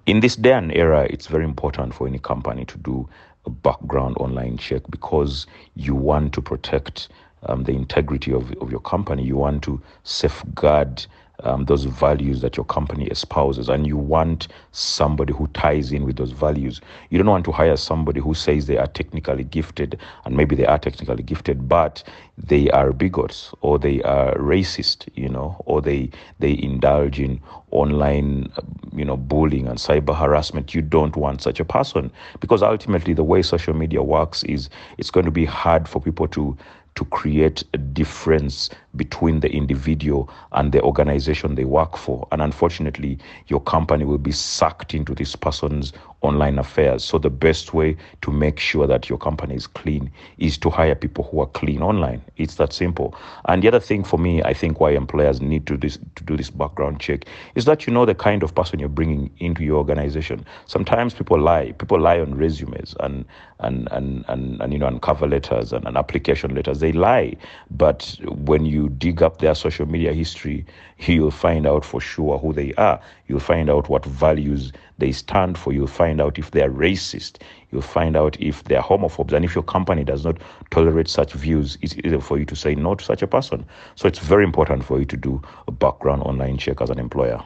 In 0.07 0.21
this 0.21 0.35
day 0.35 0.55
and 0.55 0.73
era, 0.75 1.07
it's 1.09 1.29
very 1.29 1.45
important 1.45 1.95
for 1.95 2.09
any 2.09 2.19
company 2.19 2.65
to 2.65 2.79
do 2.79 3.09
a 3.47 3.51
background 3.51 4.17
online 4.19 4.57
check 4.57 4.83
because 4.91 5.47
you 5.77 5.95
want 5.95 6.33
to 6.33 6.43
protect 6.43 7.09
um, 7.45 7.63
the 7.63 7.73
integrity 7.73 8.33
of, 8.33 8.51
of 8.55 8.71
your 8.71 8.81
company. 8.81 9.23
You 9.23 9.37
want 9.37 9.63
to 9.65 9.81
safeguard 10.03 11.07
um, 11.45 11.65
those 11.67 11.85
values 11.85 12.41
that 12.41 12.57
your 12.57 12.67
company 12.67 13.09
espouses, 13.11 13.69
and 13.69 13.87
you 13.87 13.97
want 13.97 14.49
somebody 14.73 15.33
who 15.33 15.47
ties 15.49 15.93
in 15.93 16.05
with 16.05 16.17
those 16.17 16.33
values. 16.33 16.81
You 17.11 17.19
don't 17.19 17.29
want 17.29 17.45
to 17.47 17.53
hire 17.53 17.77
somebody 17.77 18.21
who 18.21 18.35
says 18.35 18.67
they 18.67 18.77
are 18.79 18.87
technically 18.89 19.45
gifted, 19.45 19.99
and 20.25 20.37
maybe 20.37 20.57
they 20.57 20.67
are 20.67 20.79
technically 20.79 21.23
gifted, 21.23 21.69
but 21.69 22.03
they 22.37 22.71
are 22.71 22.93
bigots 22.93 23.53
or 23.61 23.79
they 23.79 24.03
are 24.03 24.35
racist, 24.37 25.09
you 25.15 25.29
know, 25.29 25.61
or 25.67 25.81
they 25.81 26.11
they 26.39 26.59
indulge 26.61 27.19
in 27.21 27.41
online, 27.71 28.51
you 28.95 29.05
know, 29.05 29.17
bullying 29.17 29.67
and 29.67 29.79
cyber 29.79 30.17
harassment. 30.17 30.75
You 30.75 30.83
don't 30.83 31.17
want 31.17 31.43
such 31.43 31.61
a 31.61 31.65
person 31.65 32.11
because 32.41 32.63
ultimately 32.63 33.15
the 33.15 33.25
way 33.25 33.43
social 33.43 33.75
media 33.75 34.03
works 34.03 34.43
is 34.45 34.71
it's 34.99 35.11
going 35.11 35.27
to 35.27 35.33
be 35.33 35.45
hard 35.45 35.89
for 35.89 36.01
people 36.01 36.29
to 36.29 36.57
to 36.95 37.05
create 37.07 37.63
a 37.75 37.79
difference 37.79 38.71
between 38.97 39.41
the 39.41 39.51
individual 39.51 40.31
and 40.53 40.73
the 40.73 40.83
organization 40.83 41.55
they 41.55 41.65
work 41.65 41.97
for. 41.97 42.27
And 42.33 42.43
unfortunately, 42.43 43.19
your 43.47 43.61
company 43.61 44.05
will 44.05 44.19
be 44.19 44.33
sucked 44.33 44.95
into 44.95 45.15
this 45.15 45.37
person's 45.37 45.93
online 46.23 46.59
affairs. 46.59 47.05
So 47.05 47.19
the 47.19 47.31
best 47.31 47.73
way 47.73 47.97
to 48.23 48.33
make 48.33 48.59
sure 48.59 48.87
that 48.87 49.09
your 49.09 49.19
company 49.19 49.55
is 49.55 49.67
clean 49.67 50.11
is 50.39 50.59
to 50.59 50.71
hire 50.71 50.95
people 50.95 51.25
who 51.25 51.41
are 51.41 51.47
clean 51.47 51.81
online. 51.83 52.23
It's 52.37 52.57
that 52.57 52.73
simple. 52.73 53.15
And 53.47 53.63
the 53.63 53.69
other 53.69 53.81
thing 53.81 54.03
for 54.03 54.19
me, 54.19 54.43
I 54.43 54.53
think 54.53 54.81
why 54.81 54.91
employers 54.91 55.41
need 55.41 55.67
to 55.67 55.77
this 55.77 55.99
to 56.17 56.25
do 56.25 56.37
this 56.37 56.51
background 56.51 57.01
check 57.01 57.25
is 57.55 57.65
that 57.67 57.87
you 57.87 57.93
know 57.93 58.05
the 58.05 58.15
kind 58.15 58.43
of 58.43 58.55
person 58.55 58.79
you're 58.81 58.89
bringing 58.89 59.31
into 59.39 59.63
your 59.63 59.77
organization. 59.77 60.45
Sometimes 60.67 61.15
people 61.15 61.39
lie. 61.41 61.73
People 61.73 62.01
lie 62.01 62.19
on 62.19 62.35
resumes 62.35 62.95
and 63.01 63.25
and 63.61 63.89
and 63.93 64.25
and, 64.29 64.61
and 64.61 64.73
you 64.73 64.79
know 64.79 64.87
on 64.87 64.99
cover 65.01 65.29
letters 65.29 65.73
and, 65.73 65.87
and 65.87 65.97
application 65.97 66.55
letters. 66.55 66.81
They 66.81 66.93
lie. 66.93 67.37
But 67.71 68.17
when 68.27 68.67
you 68.67 68.89
dig 68.89 69.23
up 69.23 69.39
their 69.39 69.55
social 69.55 69.87
media 69.87 70.13
history, 70.13 70.67
you'll 70.99 71.31
find 71.31 71.67
out 71.67 71.85
for 71.85 72.01
sure 72.01 72.39
who 72.39 72.53
they 72.53 72.75
are. 72.75 73.01
You'll 73.29 73.41
find 73.41 73.69
out 73.69 73.91
what 73.91 74.07
values 74.07 74.73
they 74.97 75.13
stand 75.13 75.59
for. 75.59 75.73
You'll 75.73 75.87
find 75.87 76.19
out 76.21 76.39
if 76.39 76.51
they're 76.51 76.71
racist. 76.71 77.37
You'll 77.71 77.83
find 77.83 78.17
out 78.17 78.41
if 78.41 78.65
they're 78.65 78.81
homophobes. 78.81 79.33
And 79.33 79.45
if 79.45 79.55
your 79.55 79.65
company 79.65 80.03
does 80.03 80.25
not 80.25 80.39
tolerate 80.71 81.09
such 81.09 81.35
views, 81.35 81.77
it's 81.83 81.95
easier 81.99 82.21
for 82.21 82.39
you 82.39 82.47
to 82.47 82.57
say 82.57 82.75
no 82.75 82.95
to 82.95 83.05
such 83.05 83.21
a 83.21 83.27
person. 83.27 83.67
So 83.97 84.09
it's 84.09 84.19
very 84.19 84.45
important 84.45 84.83
for 84.83 84.99
you 84.99 85.05
to 85.05 85.17
do 85.17 85.43
a 85.67 85.71
background 85.71 86.23
online 86.23 86.57
check 86.57 86.81
as 86.81 86.89
an 86.89 86.99
employer. 86.99 87.45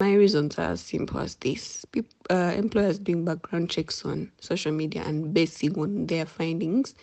My 0.00 0.12
reasons 0.12 0.58
are 0.58 0.72
as 0.72 0.82
simple 0.82 1.20
as 1.20 1.36
this. 1.36 1.86
People, 1.86 2.14
uh, 2.28 2.52
employers 2.56 2.98
doing 2.98 3.24
background 3.24 3.70
checks 3.70 4.04
on 4.04 4.30
social 4.40 4.72
media 4.72 5.02
and 5.06 5.32
basing 5.32 5.78
on 5.78 6.06
their 6.08 6.26
findings 6.26 6.94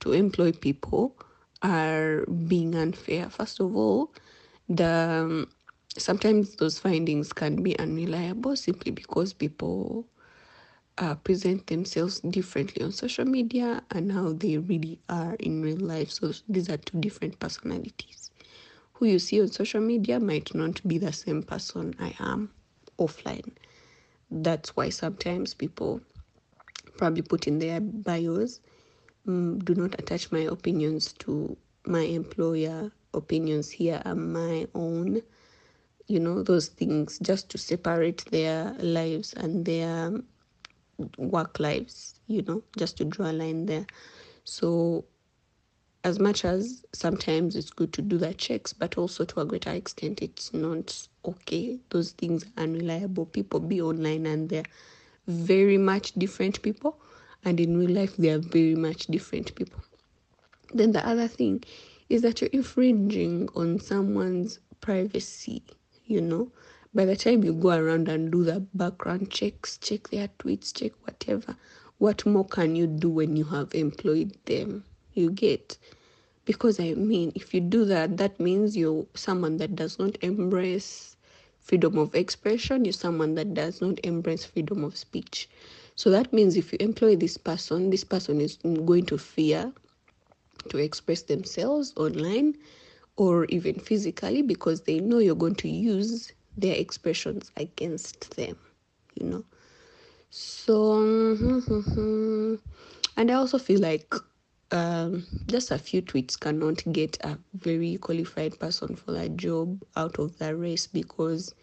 to 0.00 0.12
employ 0.12 0.50
people 0.50 1.14
are 1.62 2.24
being 2.48 2.74
unfair. 2.74 3.28
First 3.28 3.60
of 3.60 3.76
all, 3.76 4.12
the 4.68 4.86
um, 4.86 5.48
sometimes 5.96 6.56
those 6.56 6.78
findings 6.78 7.32
can 7.32 7.62
be 7.62 7.78
unreliable 7.78 8.56
simply 8.56 8.92
because 8.92 9.32
people 9.32 10.06
uh, 10.98 11.14
present 11.16 11.66
themselves 11.68 12.20
differently 12.20 12.82
on 12.82 12.92
social 12.92 13.24
media 13.24 13.82
and 13.90 14.12
how 14.12 14.32
they 14.32 14.58
really 14.58 14.98
are 15.08 15.34
in 15.36 15.62
real 15.62 15.78
life. 15.78 16.10
So 16.10 16.32
these 16.48 16.68
are 16.68 16.76
two 16.76 17.00
different 17.00 17.38
personalities. 17.40 18.30
Who 18.94 19.06
you 19.06 19.18
see 19.18 19.40
on 19.40 19.48
social 19.48 19.80
media 19.80 20.20
might 20.20 20.54
not 20.54 20.86
be 20.86 20.98
the 20.98 21.12
same 21.12 21.42
person 21.42 21.94
I 22.00 22.14
am 22.20 22.50
offline. 22.98 23.52
That's 24.30 24.76
why 24.76 24.90
sometimes 24.90 25.54
people 25.54 26.00
probably 26.96 27.22
put 27.22 27.46
in 27.46 27.58
their 27.58 27.80
bios 27.80 28.60
mm, 29.26 29.64
do 29.64 29.74
not 29.74 29.94
attach 30.00 30.32
my 30.32 30.40
opinions 30.40 31.12
to 31.20 31.56
my 31.86 32.00
employer 32.02 32.92
opinions 33.14 33.70
here 33.70 34.02
are 34.04 34.14
my 34.14 34.66
own 34.74 35.22
you 36.06 36.18
know 36.18 36.42
those 36.42 36.68
things 36.68 37.18
just 37.20 37.50
to 37.50 37.58
separate 37.58 38.24
their 38.30 38.72
lives 38.80 39.32
and 39.34 39.64
their 39.66 40.12
work 41.16 41.58
lives 41.60 42.20
you 42.26 42.42
know 42.42 42.62
just 42.76 42.96
to 42.96 43.04
draw 43.04 43.30
a 43.30 43.32
line 43.32 43.66
there. 43.66 43.86
So 44.44 45.04
as 46.04 46.18
much 46.18 46.44
as 46.44 46.84
sometimes 46.92 47.56
it's 47.56 47.70
good 47.70 47.92
to 47.92 48.02
do 48.02 48.16
the 48.18 48.32
checks 48.34 48.72
but 48.72 48.96
also 48.96 49.24
to 49.24 49.40
a 49.40 49.44
greater 49.44 49.70
extent 49.70 50.22
it's 50.22 50.52
not 50.54 51.06
okay. 51.24 51.78
Those 51.90 52.12
things 52.12 52.44
are 52.44 52.62
unreliable. 52.64 53.26
People 53.26 53.60
be 53.60 53.80
online 53.80 54.26
and 54.26 54.48
they're 54.48 54.64
very 55.26 55.78
much 55.78 56.12
different 56.14 56.62
people 56.62 56.98
and 57.44 57.60
in 57.60 57.78
real 57.78 57.90
life 57.90 58.16
they 58.16 58.30
are 58.30 58.38
very 58.38 58.74
much 58.74 59.06
different 59.06 59.54
people. 59.54 59.80
Then 60.72 60.92
the 60.92 61.06
other 61.06 61.28
thing 61.28 61.62
is 62.08 62.22
that 62.22 62.40
you're 62.40 62.50
infringing 62.52 63.48
on 63.54 63.78
someone's 63.80 64.58
privacy 64.80 65.62
you 66.08 66.20
know? 66.22 66.50
By 66.94 67.04
the 67.04 67.16
time 67.16 67.44
you 67.44 67.52
go 67.52 67.68
around 67.70 68.08
and 68.08 68.32
do 68.32 68.42
the 68.42 68.60
background 68.74 69.30
checks 69.30 69.76
check 69.78 70.08
their 70.08 70.28
tweets 70.38 70.74
check 70.74 70.92
whatever 71.02 71.54
what 71.98 72.24
more 72.24 72.46
can 72.46 72.74
you 72.76 72.86
do 72.86 73.10
when 73.10 73.36
you 73.36 73.44
have 73.44 73.74
employed 73.74 74.32
them? 74.46 74.84
You 75.12 75.30
get? 75.30 75.76
Because 76.46 76.80
i 76.80 76.94
mean 76.94 77.30
if 77.34 77.52
you 77.52 77.60
do 77.60 77.84
that 77.84 78.16
that 78.16 78.40
means 78.40 78.76
you're 78.76 79.04
someone 79.14 79.58
that 79.58 79.76
does 79.76 79.98
not 79.98 80.16
embrace 80.22 81.16
freedom 81.60 81.98
of 81.98 82.14
expression 82.14 82.84
you're 82.86 82.92
someone 82.92 83.34
that 83.34 83.52
does 83.52 83.82
not 83.82 83.98
embrace 84.02 84.44
freedom 84.46 84.82
of 84.82 84.96
speech. 84.96 85.48
So 85.94 86.10
that 86.10 86.32
means 86.32 86.56
if 86.56 86.72
you 86.72 86.78
employ 86.80 87.16
this 87.16 87.36
person 87.36 87.90
this 87.90 88.04
person 88.04 88.40
is 88.40 88.56
going 88.56 89.04
to 89.06 89.18
fear 89.18 89.72
to 90.70 90.78
express 90.78 91.22
themselves 91.22 91.92
online 91.96 92.54
or 93.16 93.44
even 93.46 93.78
physically 93.78 94.42
because 94.42 94.82
they 94.82 95.00
know 95.00 95.18
you're 95.18 95.34
going 95.34 95.54
to 95.56 95.68
use 95.68 96.32
their 96.56 96.76
expressions 96.76 97.50
against 97.56 98.36
them, 98.36 98.56
you 99.14 99.26
know. 99.26 99.44
So, 100.30 101.02
and 103.16 103.30
I 103.30 103.34
also 103.34 103.58
feel 103.58 103.80
like 103.80 104.14
um, 104.70 105.26
just 105.46 105.70
a 105.70 105.78
few 105.78 106.02
tweets 106.02 106.38
cannot 106.38 106.82
get 106.92 107.18
a 107.24 107.38
very 107.54 107.96
qualified 107.96 108.58
person 108.58 108.96
for 108.96 109.12
that 109.12 109.36
job 109.36 109.82
out 109.96 110.18
of 110.18 110.38
the 110.38 110.54
race 110.56 110.86
because 110.86 111.54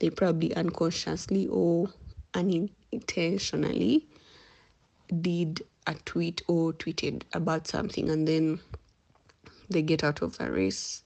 they 0.00 0.10
probably 0.10 0.54
unconsciously 0.54 1.46
or 1.48 1.90
unintentionally 2.34 4.06
did 5.20 5.62
a 5.88 5.94
tweet 6.04 6.42
or 6.46 6.72
tweeted 6.74 7.22
about 7.32 7.66
something 7.66 8.10
and 8.10 8.28
then 8.28 8.60
they 9.70 9.82
get 9.82 10.04
out 10.04 10.22
of 10.22 10.38
the 10.38 10.50
race. 10.50 11.02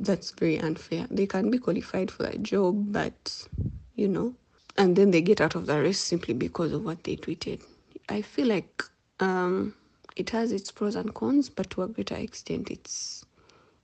That's 0.00 0.32
very 0.32 0.58
unfair. 0.58 1.06
They 1.10 1.26
can 1.26 1.50
be 1.50 1.58
qualified 1.58 2.10
for 2.10 2.24
that 2.24 2.42
job, 2.42 2.92
but 2.92 3.46
you 3.94 4.08
know, 4.08 4.34
and 4.76 4.96
then 4.96 5.10
they 5.10 5.20
get 5.20 5.40
out 5.40 5.54
of 5.54 5.66
the 5.66 5.80
race 5.80 5.98
simply 6.00 6.34
because 6.34 6.72
of 6.72 6.84
what 6.84 7.04
they 7.04 7.16
tweeted. 7.16 7.62
I 8.08 8.22
feel 8.22 8.48
like 8.48 8.82
um, 9.20 9.74
it 10.16 10.30
has 10.30 10.52
its 10.52 10.70
pros 10.70 10.96
and 10.96 11.14
cons, 11.14 11.48
but 11.48 11.70
to 11.70 11.82
a 11.82 11.88
greater 11.88 12.16
extent, 12.16 12.70
it's 12.70 13.24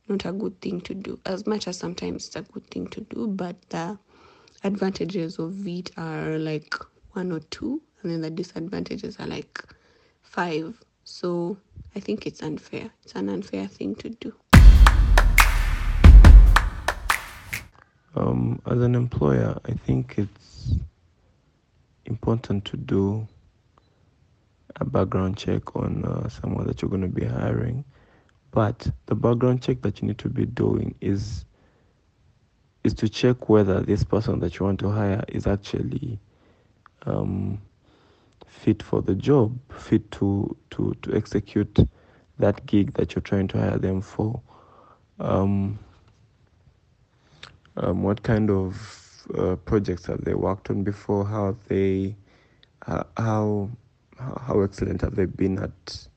not 0.08 0.24
a 0.24 0.32
good 0.32 0.60
thing 0.60 0.80
to 0.82 0.94
do. 0.94 1.18
As 1.26 1.46
much 1.46 1.68
as 1.68 1.78
sometimes 1.78 2.26
it's 2.26 2.36
a 2.36 2.42
good 2.42 2.66
thing 2.70 2.86
to 2.88 3.00
do, 3.02 3.26
but 3.26 3.56
the 3.70 3.98
advantages 4.62 5.38
of 5.38 5.66
it 5.66 5.90
are 5.96 6.38
like 6.38 6.74
one 7.12 7.30
or 7.30 7.40
two, 7.40 7.82
and 8.02 8.10
then 8.10 8.20
the 8.22 8.30
disadvantages 8.30 9.18
are 9.20 9.26
like 9.26 9.62
five. 10.34 10.76
So 11.04 11.56
I 11.94 12.00
think 12.00 12.26
it's 12.26 12.42
unfair. 12.42 12.90
It's 13.04 13.14
an 13.14 13.28
unfair 13.28 13.68
thing 13.68 13.94
to 13.96 14.10
do. 14.10 14.34
Um, 18.16 18.60
as 18.66 18.80
an 18.80 18.96
employer, 18.96 19.56
I 19.64 19.72
think 19.72 20.14
it's 20.18 20.74
important 22.06 22.64
to 22.64 22.76
do 22.76 23.28
a 24.76 24.84
background 24.84 25.36
check 25.36 25.76
on 25.76 26.04
uh, 26.04 26.28
someone 26.28 26.66
that 26.66 26.82
you're 26.82 26.90
going 26.90 27.02
to 27.02 27.08
be 27.08 27.24
hiring. 27.24 27.84
But 28.50 28.88
the 29.06 29.14
background 29.14 29.62
check 29.62 29.82
that 29.82 30.02
you 30.02 30.08
need 30.08 30.18
to 30.18 30.28
be 30.28 30.46
doing 30.46 30.96
is 31.00 31.44
is 32.82 32.92
to 32.94 33.08
check 33.08 33.48
whether 33.48 33.80
this 33.80 34.02
person 34.02 34.40
that 34.40 34.58
you 34.58 34.66
want 34.66 34.80
to 34.80 34.90
hire 34.90 35.24
is 35.28 35.46
actually 35.46 36.18
um, 37.06 37.60
fit 38.60 38.82
for 38.82 39.02
the 39.02 39.14
job, 39.14 39.58
fit 39.72 40.10
to 40.12 40.56
to 40.70 40.94
to 41.02 41.14
execute 41.14 41.78
that 42.38 42.64
gig 42.66 42.94
that 42.94 43.14
you're 43.14 43.22
trying 43.22 43.48
to 43.48 43.58
hire 43.58 43.78
them 43.78 44.00
for. 44.00 44.40
Um, 45.20 45.78
um, 47.76 48.02
what 48.02 48.22
kind 48.22 48.50
of 48.50 49.26
uh, 49.36 49.56
projects 49.56 50.06
have 50.06 50.24
they 50.24 50.34
worked 50.34 50.70
on 50.70 50.82
before? 50.82 51.24
How 51.24 51.46
have 51.46 51.68
they, 51.68 52.16
uh, 52.86 53.04
how 53.16 53.70
how 54.18 54.60
excellent 54.60 55.00
have 55.00 55.16
they 55.16 55.26
been 55.26 55.58
at 55.58 56.08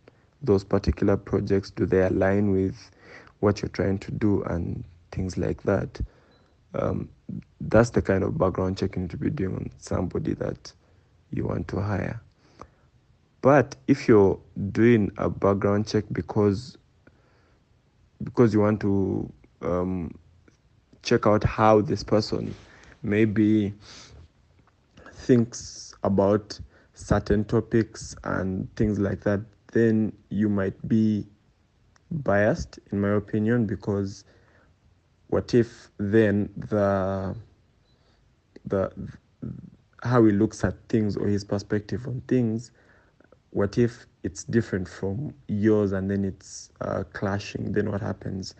those 0.41 0.63
particular 0.63 1.17
projects? 1.17 1.71
Do 1.71 1.85
they 1.85 2.03
align 2.03 2.51
with 2.51 2.91
what 3.39 3.61
you're 3.61 3.69
trying 3.69 3.99
to 3.99 4.11
do 4.11 4.43
and 4.43 4.83
things 5.11 5.37
like 5.37 5.63
that? 5.63 5.99
Um, 6.73 7.09
that's 7.61 7.89
the 7.89 8.01
kind 8.01 8.23
of 8.23 8.37
background 8.37 8.77
checking 8.77 9.07
to 9.07 9.17
be 9.17 9.29
doing 9.29 9.55
on 9.55 9.71
somebody 9.77 10.33
that 10.35 10.71
you 11.31 11.45
want 11.45 11.67
to 11.69 11.81
hire. 11.81 12.21
But 13.41 13.75
if 13.87 14.07
you're 14.07 14.39
doing 14.71 15.11
a 15.17 15.29
background 15.29 15.87
check 15.87 16.05
because 16.11 16.77
because 18.23 18.53
you 18.53 18.61
want 18.61 18.81
to 18.81 19.31
um, 19.61 20.17
check 21.03 21.27
out 21.27 21.43
how 21.43 21.81
this 21.81 22.03
person 22.03 22.53
maybe 23.03 23.73
thinks 25.13 25.93
about 26.03 26.59
certain 26.93 27.45
topics 27.45 28.15
and 28.23 28.73
things 28.75 28.97
like 28.99 29.21
that, 29.21 29.41
then 29.71 30.11
you 30.29 30.49
might 30.49 30.87
be 30.87 31.27
biased, 32.09 32.79
in 32.91 32.99
my 32.99 33.09
opinion, 33.09 33.65
because 33.67 34.23
what 35.27 35.53
if 35.53 35.91
then 35.97 36.49
the 36.57 37.35
the 38.65 38.91
how 40.03 40.23
he 40.25 40.31
looks 40.31 40.63
at 40.63 40.75
things 40.89 41.15
or 41.17 41.27
his 41.27 41.43
perspective 41.43 42.07
on 42.07 42.21
things 42.27 42.71
what 43.51 43.77
if 43.77 44.05
it's 44.23 44.43
different 44.43 44.87
from 44.87 45.33
yours 45.47 45.91
and 45.91 46.09
then 46.09 46.25
it's 46.25 46.71
uh, 46.81 47.03
clashing? 47.13 47.71
Then 47.71 47.91
what 47.91 48.01
happens? 48.01 48.55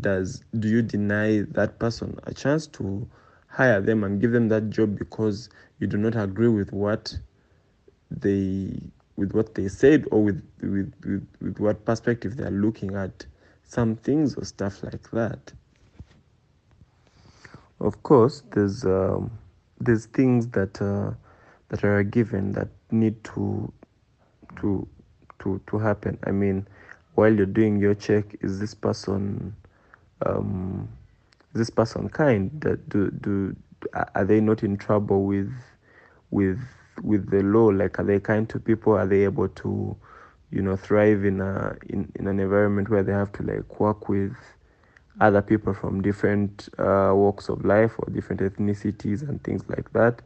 Does 0.00 0.44
do 0.58 0.68
you 0.68 0.82
deny 0.82 1.42
that 1.50 1.78
person 1.78 2.18
a 2.24 2.32
chance 2.32 2.66
to 2.68 3.08
hire 3.48 3.80
them 3.80 4.04
and 4.04 4.20
give 4.20 4.32
them 4.32 4.48
that 4.48 4.70
job 4.70 4.98
because 4.98 5.50
you 5.78 5.86
do 5.86 5.96
not 5.96 6.14
agree 6.16 6.48
with 6.48 6.72
what 6.72 7.18
they 8.10 8.80
with 9.16 9.32
what 9.32 9.54
they 9.54 9.68
said 9.68 10.06
or 10.10 10.22
with 10.22 10.42
with, 10.62 10.92
with, 11.04 11.26
with 11.40 11.58
what 11.58 11.84
perspective 11.84 12.36
they 12.36 12.44
are 12.44 12.50
looking 12.50 12.94
at? 12.94 13.26
Some 13.64 13.96
things 13.96 14.34
or 14.36 14.44
stuff 14.44 14.82
like 14.82 15.10
that. 15.10 15.52
Of 17.80 18.02
course 18.02 18.42
there's 18.52 18.84
um, 18.84 19.30
there's 19.80 20.06
things 20.06 20.48
that 20.48 20.80
uh, 20.80 21.12
that 21.68 21.84
are 21.84 22.02
given 22.02 22.52
that 22.52 22.68
need 22.90 23.22
to 23.24 23.72
to 24.56 24.86
to 25.40 25.60
to 25.66 25.78
happen. 25.78 26.18
I 26.24 26.30
mean 26.30 26.66
while 27.14 27.32
you're 27.32 27.46
doing 27.46 27.78
your 27.78 27.94
check 27.94 28.24
is 28.40 28.60
this 28.60 28.74
person 28.74 29.54
um, 30.24 30.88
is 31.54 31.58
this 31.58 31.70
person 31.70 32.08
kind 32.08 32.50
that 32.60 32.88
do 32.88 33.10
do 33.10 33.56
are 34.14 34.24
they 34.24 34.40
not 34.40 34.62
in 34.62 34.76
trouble 34.76 35.24
with 35.24 35.52
with 36.30 36.60
with 37.02 37.30
the 37.30 37.42
law? 37.42 37.66
Like 37.66 37.98
are 37.98 38.04
they 38.04 38.20
kind 38.20 38.48
to 38.50 38.58
people? 38.58 38.92
Are 38.94 39.06
they 39.06 39.24
able 39.24 39.48
to 39.48 39.96
you 40.50 40.62
know 40.62 40.76
thrive 40.76 41.24
in 41.24 41.40
a 41.40 41.76
in, 41.88 42.10
in 42.16 42.26
an 42.26 42.38
environment 42.40 42.88
where 42.88 43.02
they 43.02 43.12
have 43.12 43.32
to 43.32 43.42
like 43.42 43.80
work 43.80 44.08
with 44.08 44.32
other 45.20 45.42
people 45.42 45.74
from 45.74 46.00
different 46.02 46.68
uh, 46.78 47.12
walks 47.14 47.48
of 47.48 47.64
life 47.64 47.92
or 47.98 48.10
different 48.10 48.40
ethnicities 48.40 49.22
and 49.28 49.42
things 49.42 49.64
like 49.68 49.92
that? 49.92 50.22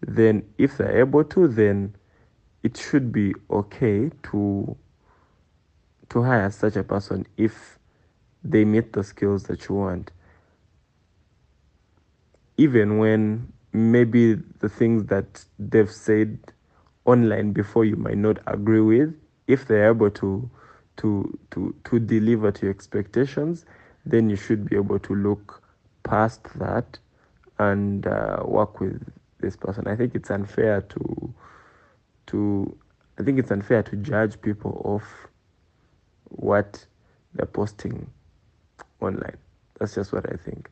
Then 0.00 0.44
if 0.58 0.78
they're 0.78 1.00
able 1.00 1.24
to 1.24 1.48
then 1.48 1.94
it 2.62 2.76
should 2.76 3.12
be 3.12 3.34
okay 3.50 4.10
to 4.24 4.76
to 6.08 6.22
hire 6.22 6.50
such 6.50 6.76
a 6.76 6.82
person 6.82 7.26
if 7.36 7.78
they 8.42 8.64
meet 8.64 8.92
the 8.92 9.04
skills 9.04 9.44
that 9.44 9.68
you 9.68 9.76
want. 9.76 10.10
Even 12.56 12.98
when 12.98 13.52
maybe 13.72 14.34
the 14.34 14.68
things 14.68 15.04
that 15.06 15.44
they've 15.58 15.90
said 15.90 16.38
online 17.04 17.52
before 17.52 17.84
you 17.84 17.96
might 17.96 18.18
not 18.18 18.38
agree 18.46 18.80
with 18.80 19.14
if 19.46 19.66
they're 19.66 19.88
able 19.90 20.10
to 20.10 20.50
to 20.96 21.38
to 21.50 21.74
to 21.84 21.98
deliver 21.98 22.50
to 22.50 22.66
your 22.66 22.74
expectations 22.74 23.64
then 24.04 24.28
you 24.28 24.36
should 24.36 24.68
be 24.68 24.76
able 24.76 24.98
to 24.98 25.14
look 25.14 25.62
past 26.02 26.42
that 26.58 26.98
and 27.58 28.06
uh, 28.06 28.42
work 28.44 28.80
with 28.80 29.00
this 29.40 29.56
person. 29.56 29.86
I 29.86 29.96
think 29.96 30.14
it's 30.14 30.30
unfair 30.30 30.80
to 30.82 31.34
to 32.30 32.76
i 33.18 33.22
think 33.22 33.38
it's 33.38 33.50
unfair 33.50 33.82
to 33.82 33.96
judge 33.96 34.40
people 34.40 34.80
off 34.84 35.28
what 36.28 36.86
they're 37.34 37.46
posting 37.46 38.08
online 39.00 39.36
that's 39.78 39.94
just 39.94 40.12
what 40.12 40.30
i 40.32 40.36
think 40.36 40.68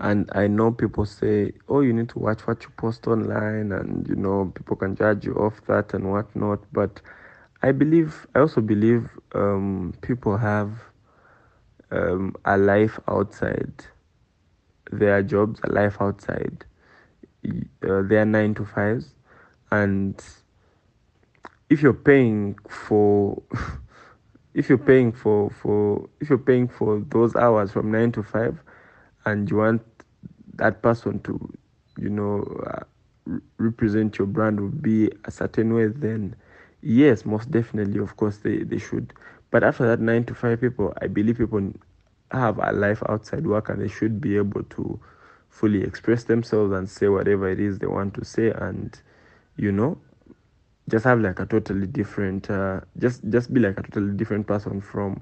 and 0.00 0.30
I 0.32 0.46
know 0.46 0.70
people 0.70 1.04
say, 1.06 1.52
oh, 1.68 1.80
you 1.80 1.92
need 1.92 2.08
to 2.10 2.18
watch 2.20 2.46
what 2.46 2.62
you 2.62 2.70
post 2.76 3.06
online, 3.08 3.72
and 3.72 4.06
you 4.08 4.14
know, 4.14 4.52
people 4.54 4.76
can 4.76 4.94
judge 4.94 5.24
you 5.24 5.34
off 5.34 5.60
that 5.66 5.92
and 5.92 6.10
whatnot. 6.10 6.60
But 6.72 7.00
I 7.62 7.72
believe, 7.72 8.26
I 8.34 8.40
also 8.40 8.60
believe 8.60 9.08
um, 9.34 9.92
people 10.00 10.36
have 10.36 10.70
um, 11.90 12.36
a 12.44 12.56
life 12.56 13.00
outside 13.08 13.72
their 14.92 15.22
jobs, 15.22 15.60
a 15.64 15.72
life 15.72 15.96
outside 16.00 16.64
uh, 17.44 18.02
their 18.02 18.24
nine 18.24 18.54
to 18.54 18.64
fives. 18.64 19.14
And 19.70 20.22
if 21.70 21.82
you're 21.82 21.92
paying 21.92 22.56
for, 22.68 23.42
if 24.54 24.68
you're 24.68 24.78
paying 24.78 25.12
for, 25.12 25.50
for, 25.50 26.08
if 26.20 26.28
you're 26.28 26.38
paying 26.38 26.68
for 26.68 27.02
those 27.08 27.36
hours 27.36 27.72
from 27.72 27.90
nine 27.90 28.12
to 28.12 28.22
five, 28.22 28.60
and 29.24 29.50
you 29.50 29.58
want 29.58 29.82
that 30.54 30.82
person 30.82 31.20
to, 31.20 31.52
you 31.98 32.08
know, 32.08 32.42
uh, 32.66 32.84
represent 33.58 34.18
your 34.18 34.26
brand 34.26 34.60
would 34.60 34.82
be 34.82 35.10
a 35.24 35.30
certain 35.30 35.74
way, 35.74 35.86
then 35.88 36.34
yes, 36.82 37.24
most 37.24 37.50
definitely, 37.50 37.98
of 38.00 38.16
course, 38.16 38.38
they, 38.38 38.58
they 38.58 38.78
should. 38.78 39.12
But 39.50 39.64
after 39.64 39.86
that, 39.86 40.00
nine 40.00 40.24
to 40.24 40.34
five 40.34 40.60
people, 40.60 40.94
I 41.00 41.06
believe 41.06 41.38
people 41.38 41.72
have 42.30 42.58
a 42.58 42.72
life 42.72 43.02
outside 43.08 43.46
work 43.46 43.68
and 43.68 43.80
they 43.80 43.88
should 43.88 44.20
be 44.20 44.36
able 44.36 44.62
to 44.62 45.00
fully 45.48 45.82
express 45.82 46.24
themselves 46.24 46.72
and 46.72 46.88
say 46.88 47.08
whatever 47.08 47.48
it 47.48 47.58
is 47.58 47.78
they 47.78 47.86
want 47.86 48.14
to 48.14 48.24
say 48.24 48.50
and, 48.50 49.00
you 49.58 49.72
know, 49.72 49.98
just 50.88 51.04
have 51.04 51.20
like 51.20 51.40
a 51.40 51.46
totally 51.46 51.86
different, 51.86 52.48
uh, 52.48 52.80
just 52.98 53.28
just 53.28 53.52
be 53.52 53.60
like 53.60 53.78
a 53.78 53.82
totally 53.82 54.12
different 54.12 54.46
person 54.46 54.80
from 54.80 55.20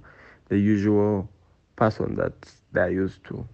the 0.49 0.59
usual 0.59 1.29
person 1.75 2.14
that 2.16 2.33
they're 2.72 2.90
used 2.90 3.25
to. 3.25 3.46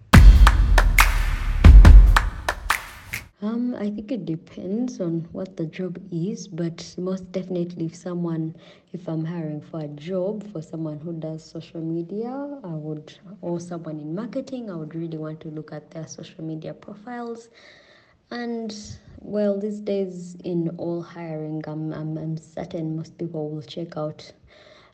Um, 3.41 3.75
I 3.75 3.89
think 3.89 4.09
it 4.09 4.25
depends 4.25 5.01
on 5.01 5.27
what 5.33 5.57
the 5.57 5.65
job 5.65 5.99
is, 6.11 6.47
but 6.47 6.95
most 6.97 7.29
definitely, 7.33 7.87
if 7.87 7.95
someone, 7.95 8.55
if 8.93 9.05
I'm 9.09 9.25
hiring 9.25 9.59
for 9.59 9.81
a 9.81 9.87
job 9.87 10.49
for 10.53 10.61
someone 10.61 10.97
who 10.99 11.11
does 11.11 11.43
social 11.43 11.81
media, 11.81 12.31
I 12.63 12.69
would, 12.69 13.17
or 13.41 13.59
someone 13.59 13.99
in 13.99 14.15
marketing, 14.15 14.71
I 14.71 14.75
would 14.75 14.95
really 14.95 15.17
want 15.17 15.41
to 15.41 15.49
look 15.49 15.73
at 15.73 15.91
their 15.91 16.07
social 16.07 16.41
media 16.41 16.73
profiles. 16.73 17.49
And 18.31 18.73
well, 19.23 19.57
these 19.59 19.79
days 19.79 20.35
in 20.43 20.69
all 20.77 21.01
hiring, 21.01 21.63
I'm, 21.65 21.93
I'm, 21.93 22.17
I'm 22.17 22.37
certain 22.37 22.97
most 22.97 23.17
people 23.17 23.49
will 23.49 23.61
check 23.61 23.97
out 23.97 24.31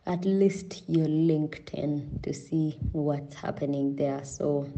at 0.05 0.23
least 0.23 0.83
your 0.87 1.07
LinkedIn 1.07 2.21
to 2.21 2.33
see 2.33 2.77
what's 2.91 3.35
happening 3.35 3.95
there. 3.95 4.23
So 4.23 4.69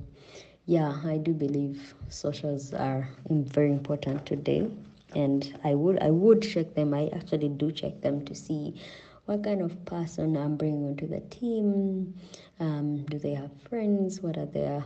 yeah, 0.65 0.99
I 1.05 1.17
do 1.17 1.33
believe 1.33 1.93
socials 2.09 2.73
are 2.73 3.07
very 3.29 3.71
important 3.71 4.25
today, 4.25 4.69
and 5.15 5.57
I 5.63 5.75
would 5.75 5.99
I 5.99 6.09
would 6.11 6.41
check 6.41 6.73
them. 6.75 6.93
I 6.93 7.09
actually 7.13 7.49
do 7.49 7.71
check 7.71 8.01
them 8.01 8.23
to 8.25 8.35
see 8.35 8.81
what 9.25 9.43
kind 9.43 9.61
of 9.61 9.83
person 9.85 10.37
I'm 10.37 10.55
bringing 10.55 10.87
onto 10.87 11.07
the 11.07 11.19
team. 11.21 12.13
Um, 12.59 13.03
do 13.05 13.19
they 13.19 13.33
have 13.33 13.51
friends? 13.69 14.21
What 14.21 14.37
are 14.37 14.45
their 14.45 14.83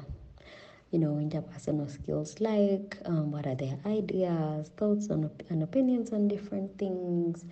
you 0.91 0.99
know 0.99 1.13
interpersonal 1.13 1.89
skills 1.89 2.39
like? 2.39 2.97
Um, 3.05 3.31
what 3.31 3.45
are 3.47 3.55
their 3.55 3.77
ideas, 3.85 4.69
thoughts, 4.77 5.07
and 5.07 5.63
opinions 5.63 6.11
on 6.11 6.27
different 6.27 6.77
things? 6.77 7.45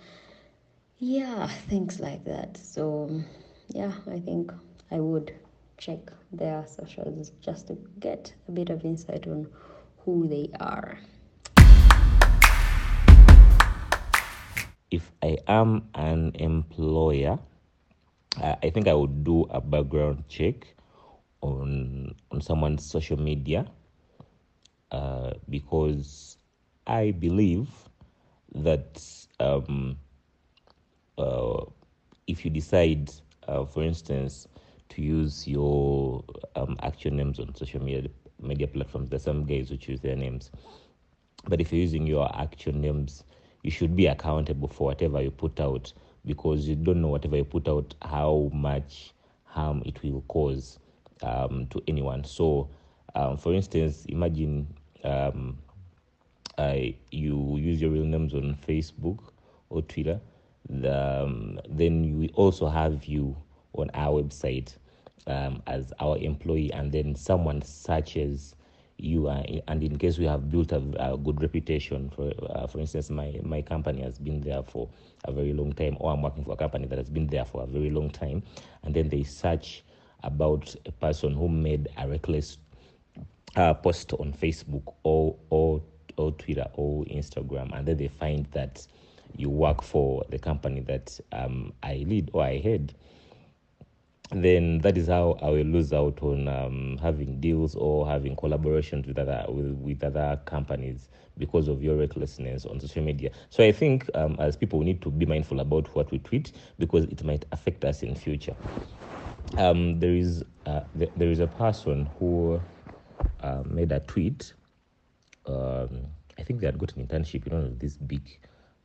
Yeah, 0.98 1.48
things 1.68 2.00
like 2.00 2.24
that. 2.24 2.56
So 2.56 3.10
yeah, 3.68 3.92
I 4.10 4.20
think 4.20 4.52
I 4.90 5.00
would 5.00 5.34
check 5.78 5.98
their 6.32 6.64
socials 6.66 7.32
just 7.40 7.68
to 7.68 7.78
get 8.00 8.32
a 8.48 8.52
bit 8.52 8.70
of 8.70 8.84
insight 8.84 9.26
on 9.26 9.48
who 10.04 10.28
they 10.28 10.50
are. 10.60 10.98
If 14.90 15.10
I 15.22 15.38
am 15.48 15.88
an 15.94 16.32
employer, 16.36 17.38
I 18.40 18.70
think 18.70 18.86
I 18.86 18.94
would 18.94 19.24
do 19.24 19.44
a 19.50 19.60
background 19.60 20.24
check 20.28 20.66
on 21.44 22.14
on 22.32 22.40
someone's 22.40 22.84
social 22.84 23.18
media 23.18 23.66
uh, 24.90 25.32
because 25.48 26.38
I 26.86 27.10
believe 27.12 27.68
that 28.54 29.02
um, 29.40 29.98
uh, 31.18 31.64
if 32.26 32.44
you 32.44 32.50
decide, 32.50 33.10
uh, 33.48 33.64
for 33.64 33.82
instance, 33.82 34.48
to 34.90 35.02
use 35.02 35.46
your 35.46 36.24
um, 36.56 36.76
actual 36.82 37.12
names 37.12 37.38
on 37.38 37.54
social 37.54 37.82
media 37.82 38.10
media 38.40 38.66
platforms. 38.66 39.10
There's 39.10 39.22
some 39.22 39.44
guys 39.44 39.68
who 39.70 39.76
choose 39.76 40.00
their 40.00 40.16
names, 40.16 40.50
but 41.48 41.60
if 41.60 41.72
you're 41.72 41.80
using 41.82 42.06
your 42.06 42.30
actual 42.38 42.74
names, 42.74 43.24
you 43.62 43.70
should 43.70 43.96
be 43.96 44.06
accountable 44.06 44.68
for 44.68 44.86
whatever 44.88 45.20
you 45.22 45.30
put 45.30 45.60
out 45.60 45.92
because 46.26 46.68
you 46.68 46.76
don't 46.76 47.00
know 47.00 47.08
whatever 47.08 47.36
you 47.36 47.44
put 47.44 47.68
out 47.68 47.94
how 48.02 48.50
much 48.52 49.14
harm 49.44 49.82
it 49.86 50.02
will 50.02 50.22
cause 50.28 50.78
um, 51.24 51.66
to 51.70 51.82
anyone. 51.88 52.24
So, 52.24 52.68
um, 53.14 53.36
for 53.36 53.54
instance, 53.54 54.04
imagine 54.06 54.66
um, 55.02 55.58
you 57.10 57.56
use 57.56 57.80
your 57.80 57.90
real 57.90 58.04
names 58.04 58.34
on 58.34 58.56
Facebook 58.66 59.18
or 59.70 59.82
Twitter. 59.82 60.20
The, 60.68 61.22
um, 61.24 61.60
then 61.68 62.18
we 62.18 62.28
also 62.30 62.68
have 62.68 63.04
you 63.04 63.36
on 63.74 63.90
our 63.94 64.22
website 64.22 64.74
um, 65.26 65.62
as 65.66 65.92
our 66.00 66.16
employee, 66.18 66.72
and 66.72 66.92
then 66.92 67.14
someone 67.14 67.62
searches 67.62 68.54
you, 68.98 69.26
uh, 69.26 69.42
and 69.68 69.82
in 69.82 69.98
case 69.98 70.18
we 70.18 70.24
have 70.24 70.50
built 70.50 70.72
a, 70.72 70.82
a 70.98 71.16
good 71.16 71.42
reputation, 71.42 72.10
for 72.10 72.32
uh, 72.50 72.66
for 72.66 72.78
instance, 72.78 73.10
my 73.10 73.38
my 73.42 73.60
company 73.60 74.02
has 74.02 74.18
been 74.18 74.40
there 74.40 74.62
for 74.62 74.88
a 75.24 75.32
very 75.32 75.52
long 75.52 75.72
time, 75.72 75.96
or 75.98 76.12
I'm 76.12 76.22
working 76.22 76.44
for 76.44 76.52
a 76.52 76.56
company 76.56 76.86
that 76.86 76.98
has 76.98 77.10
been 77.10 77.26
there 77.26 77.44
for 77.44 77.62
a 77.62 77.66
very 77.66 77.90
long 77.90 78.10
time, 78.10 78.42
and 78.84 78.94
then 78.94 79.08
they 79.08 79.22
search 79.24 79.82
about 80.24 80.74
a 80.86 80.92
person 80.92 81.34
who 81.34 81.48
made 81.48 81.88
a 81.96 82.08
reckless 82.08 82.58
uh, 83.56 83.74
post 83.74 84.12
on 84.14 84.32
Facebook 84.32 84.94
or 85.04 85.36
or 85.50 85.80
or 86.16 86.32
Twitter 86.32 86.66
or 86.74 87.04
Instagram, 87.04 87.76
and 87.76 87.86
then 87.86 87.96
they 87.96 88.08
find 88.08 88.46
that 88.52 88.84
you 89.36 89.48
work 89.48 89.82
for 89.82 90.24
the 90.30 90.38
company 90.38 90.80
that 90.80 91.18
um, 91.32 91.72
I 91.82 92.04
lead 92.06 92.30
or 92.32 92.42
I 92.44 92.58
head 92.58 92.94
then 94.30 94.78
that 94.78 94.96
is 94.96 95.08
how 95.08 95.36
I 95.42 95.50
will 95.50 95.66
lose 95.66 95.92
out 95.92 96.22
on 96.22 96.48
um, 96.48 96.98
having 97.00 97.40
deals 97.40 97.74
or 97.74 98.06
having 98.06 98.36
collaborations 98.36 99.06
with 99.06 99.18
other 99.18 99.44
with, 99.48 99.72
with 99.76 100.02
other 100.02 100.40
companies 100.46 101.08
because 101.36 101.68
of 101.68 101.82
your 101.82 101.96
recklessness 101.96 102.64
on 102.64 102.80
social 102.80 103.02
media. 103.02 103.30
So 103.50 103.64
I 103.64 103.72
think 103.72 104.08
um, 104.14 104.36
as 104.38 104.56
people 104.56 104.78
we 104.78 104.86
need 104.86 105.02
to 105.02 105.10
be 105.10 105.26
mindful 105.26 105.60
about 105.60 105.94
what 105.94 106.10
we 106.10 106.18
tweet 106.20 106.52
because 106.78 107.04
it 107.04 107.22
might 107.24 107.44
affect 107.52 107.84
us 107.84 108.02
in 108.02 108.14
future. 108.14 108.56
Um, 109.56 109.98
there 110.00 110.14
is 110.14 110.42
uh, 110.66 110.80
th- 110.98 111.12
there 111.16 111.30
is 111.30 111.40
a 111.40 111.46
person 111.46 112.08
who 112.18 112.60
uh, 113.40 113.62
made 113.66 113.92
a 113.92 114.00
tweet. 114.00 114.52
Um, 115.46 116.06
I 116.38 116.42
think 116.42 116.60
they 116.60 116.66
had 116.66 116.78
got 116.78 116.96
an 116.96 117.06
internship 117.06 117.46
in 117.46 117.52
one 117.52 117.64
of 117.64 117.78
these 117.78 117.96
big, 117.96 118.22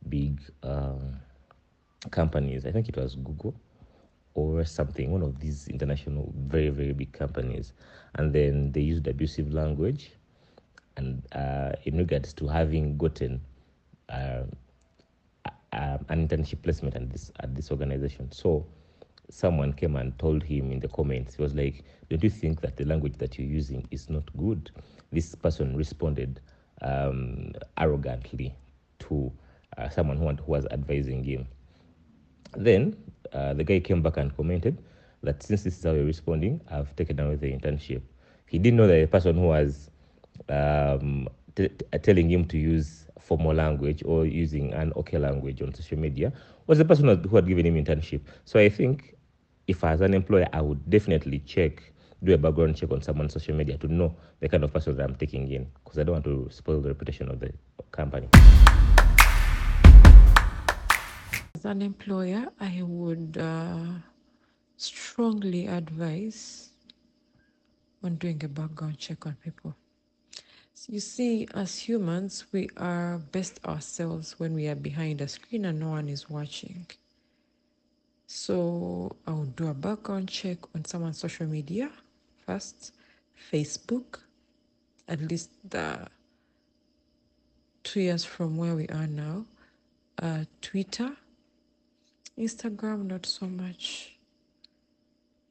big 0.09 0.39
um, 0.63 1.15
companies. 2.11 2.65
I 2.65 2.71
think 2.71 2.89
it 2.89 2.97
was 2.97 3.15
Google 3.15 3.55
or 4.35 4.63
something, 4.63 5.11
one 5.11 5.23
of 5.23 5.39
these 5.39 5.67
international, 5.67 6.33
very, 6.37 6.69
very 6.69 6.93
big 6.93 7.11
companies. 7.11 7.73
And 8.15 8.33
then 8.33 8.71
they 8.71 8.81
used 8.81 9.07
abusive 9.07 9.53
language 9.53 10.11
and 10.97 11.23
uh, 11.33 11.71
in 11.85 11.97
regards 11.97 12.33
to 12.33 12.47
having 12.47 12.97
gotten 12.97 13.41
uh, 14.09 14.43
an 15.73 16.27
internship 16.27 16.61
placement 16.61 16.95
at 16.95 17.09
this, 17.09 17.31
at 17.39 17.55
this 17.55 17.71
organization. 17.71 18.31
So 18.31 18.65
someone 19.29 19.73
came 19.73 19.95
and 19.95 20.17
told 20.19 20.43
him 20.43 20.71
in 20.71 20.79
the 20.79 20.87
comments, 20.87 21.35
he 21.35 21.41
was 21.41 21.53
like, 21.55 21.83
Don't 22.09 22.23
you 22.23 22.29
think 22.29 22.61
that 22.61 22.77
the 22.77 22.85
language 22.85 23.17
that 23.17 23.37
you're 23.37 23.47
using 23.47 23.87
is 23.91 24.09
not 24.09 24.23
good? 24.37 24.71
This 25.11 25.35
person 25.35 25.75
responded 25.75 26.39
um, 26.81 27.53
arrogantly 27.77 28.55
to 28.99 29.31
uh, 29.77 29.89
someone 29.89 30.17
who, 30.17 30.27
who 30.29 30.51
was 30.51 30.65
advising 30.71 31.23
him. 31.23 31.47
Then 32.55 32.95
uh, 33.33 33.53
the 33.53 33.63
guy 33.63 33.79
came 33.79 34.01
back 34.01 34.17
and 34.17 34.35
commented 34.35 34.77
that 35.23 35.43
since 35.43 35.63
this 35.63 35.77
is 35.77 35.83
how 35.83 35.91
you're 35.91 36.05
responding, 36.05 36.61
I've 36.69 36.95
taken 36.95 37.19
away 37.19 37.35
the 37.35 37.51
internship. 37.51 38.01
He 38.47 38.57
didn't 38.57 38.77
know 38.77 38.87
that 38.87 38.99
the 38.99 39.07
person 39.07 39.35
who 39.35 39.47
was 39.47 39.89
um, 40.49 41.27
t- 41.55 41.69
t- 41.69 41.97
telling 41.99 42.29
him 42.29 42.45
to 42.45 42.57
use 42.57 43.07
formal 43.19 43.53
language 43.53 44.01
or 44.05 44.25
using 44.25 44.73
an 44.73 44.91
okay 44.95 45.17
language 45.19 45.61
on 45.61 45.73
social 45.73 45.99
media 45.99 46.33
was 46.65 46.77
the 46.79 46.85
person 46.85 47.07
who 47.23 47.35
had 47.35 47.47
given 47.47 47.65
him 47.65 47.75
internship. 47.83 48.21
So 48.45 48.59
I 48.59 48.69
think 48.69 49.15
if 49.69 49.83
as 49.83 50.01
an 50.01 50.15
employer, 50.15 50.47
I 50.51 50.61
would 50.61 50.89
definitely 50.89 51.39
check, 51.45 51.93
do 52.23 52.33
a 52.33 52.37
background 52.39 52.75
check 52.75 52.89
on 52.91 53.03
someone's 53.03 53.33
social 53.33 53.53
media 53.55 53.77
to 53.77 53.87
know 53.87 54.15
the 54.39 54.49
kind 54.49 54.63
of 54.63 54.73
person 54.73 54.97
that 54.97 55.03
I'm 55.03 55.15
taking 55.15 55.51
in 55.51 55.67
because 55.83 55.99
I 55.99 56.03
don't 56.03 56.13
want 56.13 56.25
to 56.25 56.47
spoil 56.49 56.81
the 56.81 56.89
reputation 56.89 57.29
of 57.29 57.39
the 57.39 57.53
company. 57.91 58.27
As 61.53 61.65
an 61.65 61.83
employer, 61.83 62.47
I 62.59 62.81
would 62.81 63.37
uh, 63.39 63.77
strongly 64.77 65.67
advise 65.67 66.69
on 68.03 68.15
doing 68.15 68.43
a 68.43 68.47
background 68.47 68.97
check 68.97 69.27
on 69.27 69.37
people. 69.43 69.75
You 70.87 70.99
see, 70.99 71.47
as 71.53 71.77
humans, 71.77 72.45
we 72.51 72.69
are 72.77 73.19
best 73.31 73.59
ourselves 73.65 74.39
when 74.39 74.55
we 74.55 74.67
are 74.67 74.75
behind 74.75 75.21
a 75.21 75.27
screen 75.27 75.65
and 75.65 75.79
no 75.79 75.89
one 75.89 76.09
is 76.09 76.27
watching. 76.27 76.87
So 78.31 79.15
I 79.25 79.31
would 79.31 79.55
do 79.55 79.69
a 79.69 79.73
background 79.73 80.29
check 80.29 80.59
on 80.75 80.85
someone's 80.85 81.17
social 81.17 81.47
media 81.47 81.89
first, 82.45 82.93
Facebook, 83.51 84.19
at 85.07 85.19
least 85.19 85.49
the 85.67 86.05
two 87.83 88.01
years 88.01 88.23
from 88.23 88.55
where 88.55 88.75
we 88.75 88.87
are 88.89 89.07
now, 89.07 89.45
uh, 90.21 90.43
Twitter, 90.61 91.11
Instagram, 92.37 93.07
not 93.07 93.25
so 93.25 93.47
much. 93.47 94.15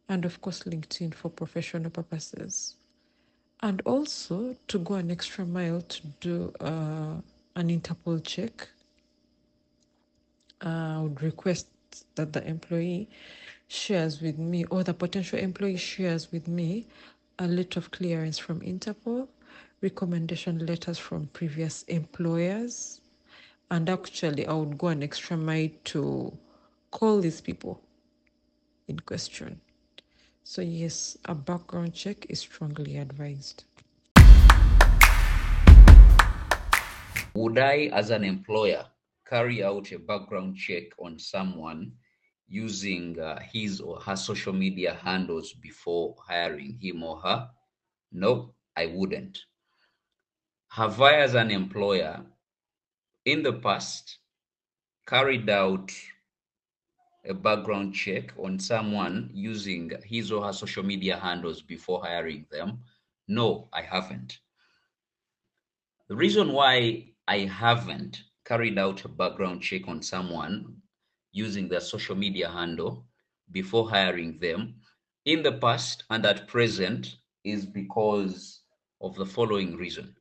And 0.08 0.24
of 0.24 0.40
course, 0.40 0.60
LinkedIn 0.60 1.14
for 1.14 1.30
professional 1.30 1.90
purposes. 1.90 2.76
And 3.60 3.82
also 3.86 4.54
to 4.68 4.78
go 4.78 4.94
an 4.94 5.10
extra 5.10 5.44
mile 5.44 5.80
to 5.82 6.06
do 6.20 6.52
uh, 6.60 7.16
an 7.56 7.70
Interpol 7.70 8.22
check, 8.22 8.68
uh, 10.64 10.68
I 10.68 11.00
would 11.00 11.20
request 11.22 11.66
that 12.14 12.32
the 12.32 12.46
employee 12.46 13.08
shares 13.68 14.20
with 14.20 14.38
me 14.38 14.64
or 14.64 14.82
the 14.82 14.94
potential 14.94 15.38
employee 15.38 15.76
shares 15.76 16.32
with 16.32 16.48
me 16.48 16.86
a 17.38 17.46
letter 17.46 17.78
of 17.78 17.90
clearance 17.90 18.38
from 18.38 18.60
Interpol, 18.60 19.28
recommendation 19.80 20.66
letters 20.66 20.98
from 20.98 21.26
previous 21.32 21.84
employers, 21.84 23.00
and 23.70 23.88
actually 23.88 24.46
I 24.46 24.54
would 24.54 24.78
go 24.78 24.88
an 24.88 25.02
extra 25.02 25.36
mile 25.36 25.68
to 25.84 26.36
call 26.90 27.20
these 27.20 27.40
people 27.40 27.80
in 28.88 28.98
question. 29.00 29.60
So, 30.42 30.62
yes, 30.62 31.18
a 31.26 31.34
background 31.34 31.94
check 31.94 32.26
is 32.30 32.40
strongly 32.40 32.96
advised. 32.96 33.64
Would 37.34 37.58
I, 37.58 37.90
as 37.92 38.10
an 38.10 38.24
employer, 38.24 38.86
carry 39.28 39.62
out 39.62 39.92
a 39.92 39.98
background 39.98 40.56
check 40.56 40.84
on 40.98 41.18
someone 41.18 41.92
using 42.48 43.20
uh, 43.20 43.38
his 43.52 43.80
or 43.80 44.00
her 44.00 44.16
social 44.16 44.52
media 44.52 44.94
handles 44.94 45.52
before 45.52 46.14
hiring 46.26 46.78
him 46.80 47.02
or 47.02 47.20
her? 47.20 47.48
No, 48.10 48.54
I 48.76 48.86
wouldn't. 48.86 49.38
Have 50.70 51.00
I, 51.00 51.14
as 51.16 51.34
an 51.34 51.50
employer, 51.50 52.24
in 53.24 53.42
the 53.42 53.52
past, 53.52 54.18
carried 55.06 55.48
out 55.50 55.92
a 57.26 57.34
background 57.34 57.94
check 57.94 58.32
on 58.38 58.58
someone 58.58 59.30
using 59.34 59.90
his 60.04 60.32
or 60.32 60.44
her 60.44 60.52
social 60.52 60.82
media 60.82 61.18
handles 61.18 61.60
before 61.60 62.02
hiring 62.04 62.46
them? 62.50 62.78
No, 63.26 63.68
I 63.72 63.82
haven't. 63.82 64.38
The 66.08 66.16
reason 66.16 66.52
why 66.52 67.12
I 67.26 67.40
haven't 67.40 68.22
carried 68.48 68.78
out 68.78 69.04
a 69.04 69.08
background 69.08 69.60
check 69.60 69.86
on 69.86 70.00
someone 70.02 70.74
using 71.32 71.68
their 71.68 71.80
social 71.80 72.16
media 72.16 72.48
handle 72.50 73.04
before 73.52 73.88
hiring 73.90 74.38
them 74.38 74.74
in 75.26 75.42
the 75.42 75.52
past 75.52 76.04
and 76.08 76.24
at 76.24 76.48
present 76.48 77.16
is 77.44 77.66
because 77.66 78.62
of 79.02 79.14
the 79.16 79.26
following 79.26 79.76
reason. 79.76 80.16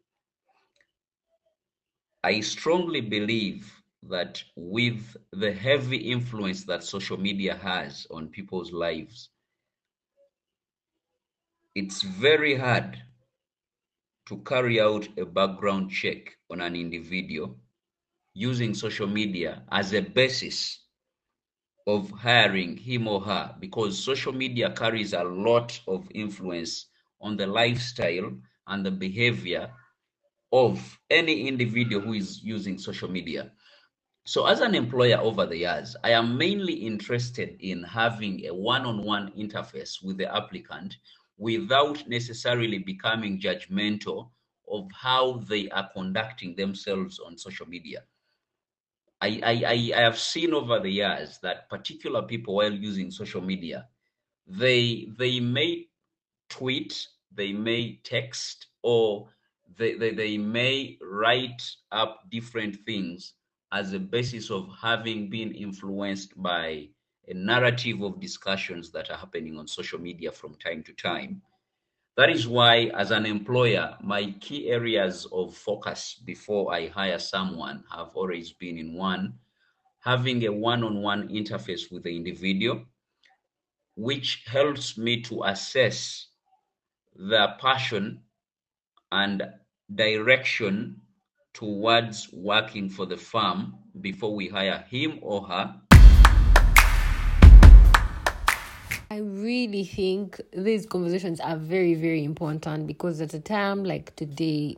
I 2.24 2.42
strongly 2.42 3.00
believe 3.00 3.72
that 4.04 4.44
with 4.58 5.16
the 5.32 5.54
heavy 5.54 5.98
influence 5.98 6.66
that 6.66 6.84
social 6.84 7.18
media 7.18 7.56
has 7.56 8.06
on 8.12 8.28
people's 8.28 8.74
lives, 8.74 9.30
it's 11.76 12.02
very 12.02 12.56
hard 12.56 12.98
to 14.28 14.38
carry 14.40 14.82
out 14.82 15.08
a 15.18 15.26
background 15.26 15.90
check 15.90 16.38
on 16.52 16.60
an 16.60 16.76
individual 16.76 17.56
using 18.38 18.76
social 18.76 19.08
media 19.08 19.64
as 19.72 19.94
a 19.94 20.00
basis 20.00 20.82
of 21.88 22.12
hiring 22.12 22.78
him 22.78 23.08
or 23.08 23.20
her 23.22 23.56
because 23.60 23.98
social 24.04 24.32
media 24.32 24.70
carries 24.72 25.14
a 25.14 25.24
lot 25.24 25.80
of 25.88 26.08
influence 26.14 26.86
on 27.20 27.36
the 27.36 27.48
lifestyle 27.48 28.32
and 28.68 28.86
the 28.86 28.92
behavior 28.92 29.72
of 30.52 31.00
any 31.10 31.48
individual 31.48 32.02
who 32.04 32.14
is 32.14 32.44
using 32.44 32.78
social 32.78 33.10
media. 33.10 33.52
So, 34.26 34.46
as 34.46 34.60
an 34.62 34.76
employer 34.76 35.18
over 35.18 35.48
the 35.48 35.58
years, 35.58 35.96
I 36.04 36.12
am 36.12 36.38
mainly 36.38 36.74
interested 36.74 37.58
in 37.60 37.82
having 37.84 38.46
a 38.46 38.54
one 38.54 38.86
on 38.86 39.04
one 39.04 39.32
interface 39.32 40.04
with 40.04 40.18
the 40.18 40.32
applicant 40.36 40.96
without 41.40 42.08
necessarily 42.08 42.78
becoming 42.78 43.40
judgmental 43.42 44.30
of 44.70 44.88
how 44.94 45.38
they 45.50 45.70
are 45.70 45.90
conducting 45.92 46.56
themselves 46.56 47.20
on 47.20 47.36
social 47.38 47.66
media. 47.68 48.04
I, 49.22 49.42
I, 49.44 49.94
I 49.96 50.02
have 50.02 50.20
seen 50.20 50.54
over 50.54 50.80
the 50.80 50.90
years 50.90 51.40
that 51.42 51.70
particular 51.70 52.22
people, 52.22 52.56
while 52.56 52.72
using 52.72 53.10
social 53.10 53.42
media, 53.42 53.88
they 54.46 55.08
they 55.18 55.40
may 55.40 55.88
tweet, 56.50 57.08
they 57.34 57.52
may 57.52 58.00
text, 58.04 58.68
or 58.84 59.30
they, 59.78 59.96
they, 59.96 60.12
they 60.14 60.38
may 60.38 60.98
write 61.02 61.62
up 61.92 62.22
different 62.32 62.78
things 62.86 63.34
as 63.72 63.94
a 63.94 64.00
basis 64.00 64.50
of 64.50 64.70
having 64.82 65.30
been 65.30 65.52
influenced 65.54 66.42
by 66.42 66.88
a 67.28 67.34
narrative 67.34 68.02
of 68.02 68.22
discussions 68.22 68.92
that 68.92 69.10
are 69.10 69.18
happening 69.18 69.58
on 69.58 69.68
social 69.68 70.00
media 70.00 70.32
from 70.32 70.56
time 70.56 70.82
to 70.84 70.94
time. 70.94 71.42
That 72.18 72.32
is 72.32 72.48
why, 72.48 72.90
as 72.98 73.12
an 73.12 73.28
employer, 73.28 73.96
my 74.02 74.32
key 74.42 74.70
areas 74.70 75.28
of 75.32 75.56
focus 75.56 76.20
before 76.26 76.74
I 76.74 76.88
hire 76.88 77.20
someone 77.20 77.84
have 77.96 78.10
always 78.16 78.54
been 78.54 78.80
in 78.80 78.96
one, 78.96 79.38
having 80.00 80.44
a 80.46 80.52
one 80.52 80.84
on 80.84 81.04
one 81.04 81.30
interface 81.30 81.92
with 81.92 82.02
the 82.02 82.16
individual, 82.16 82.86
which 83.96 84.46
helps 84.48 84.98
me 84.98 85.22
to 85.22 85.44
assess 85.44 86.30
their 87.16 87.56
passion 87.62 88.24
and 89.12 89.44
direction 89.94 91.00
towards 91.54 92.34
working 92.34 92.90
for 92.90 93.06
the 93.06 93.18
firm 93.18 93.76
before 94.02 94.34
we 94.34 94.48
hire 94.48 94.84
him 94.90 95.20
or 95.22 95.44
her. 95.48 95.80
I 99.10 99.20
really 99.20 99.86
think 99.86 100.42
these 100.52 100.86
conversations 100.86 101.40
are 101.40 101.56
very, 101.56 101.94
very 101.94 102.26
important 102.26 102.88
because 102.88 103.22
at 103.22 103.34
a 103.34 103.40
time 103.40 103.86
like 103.86 104.14
today, 104.18 104.76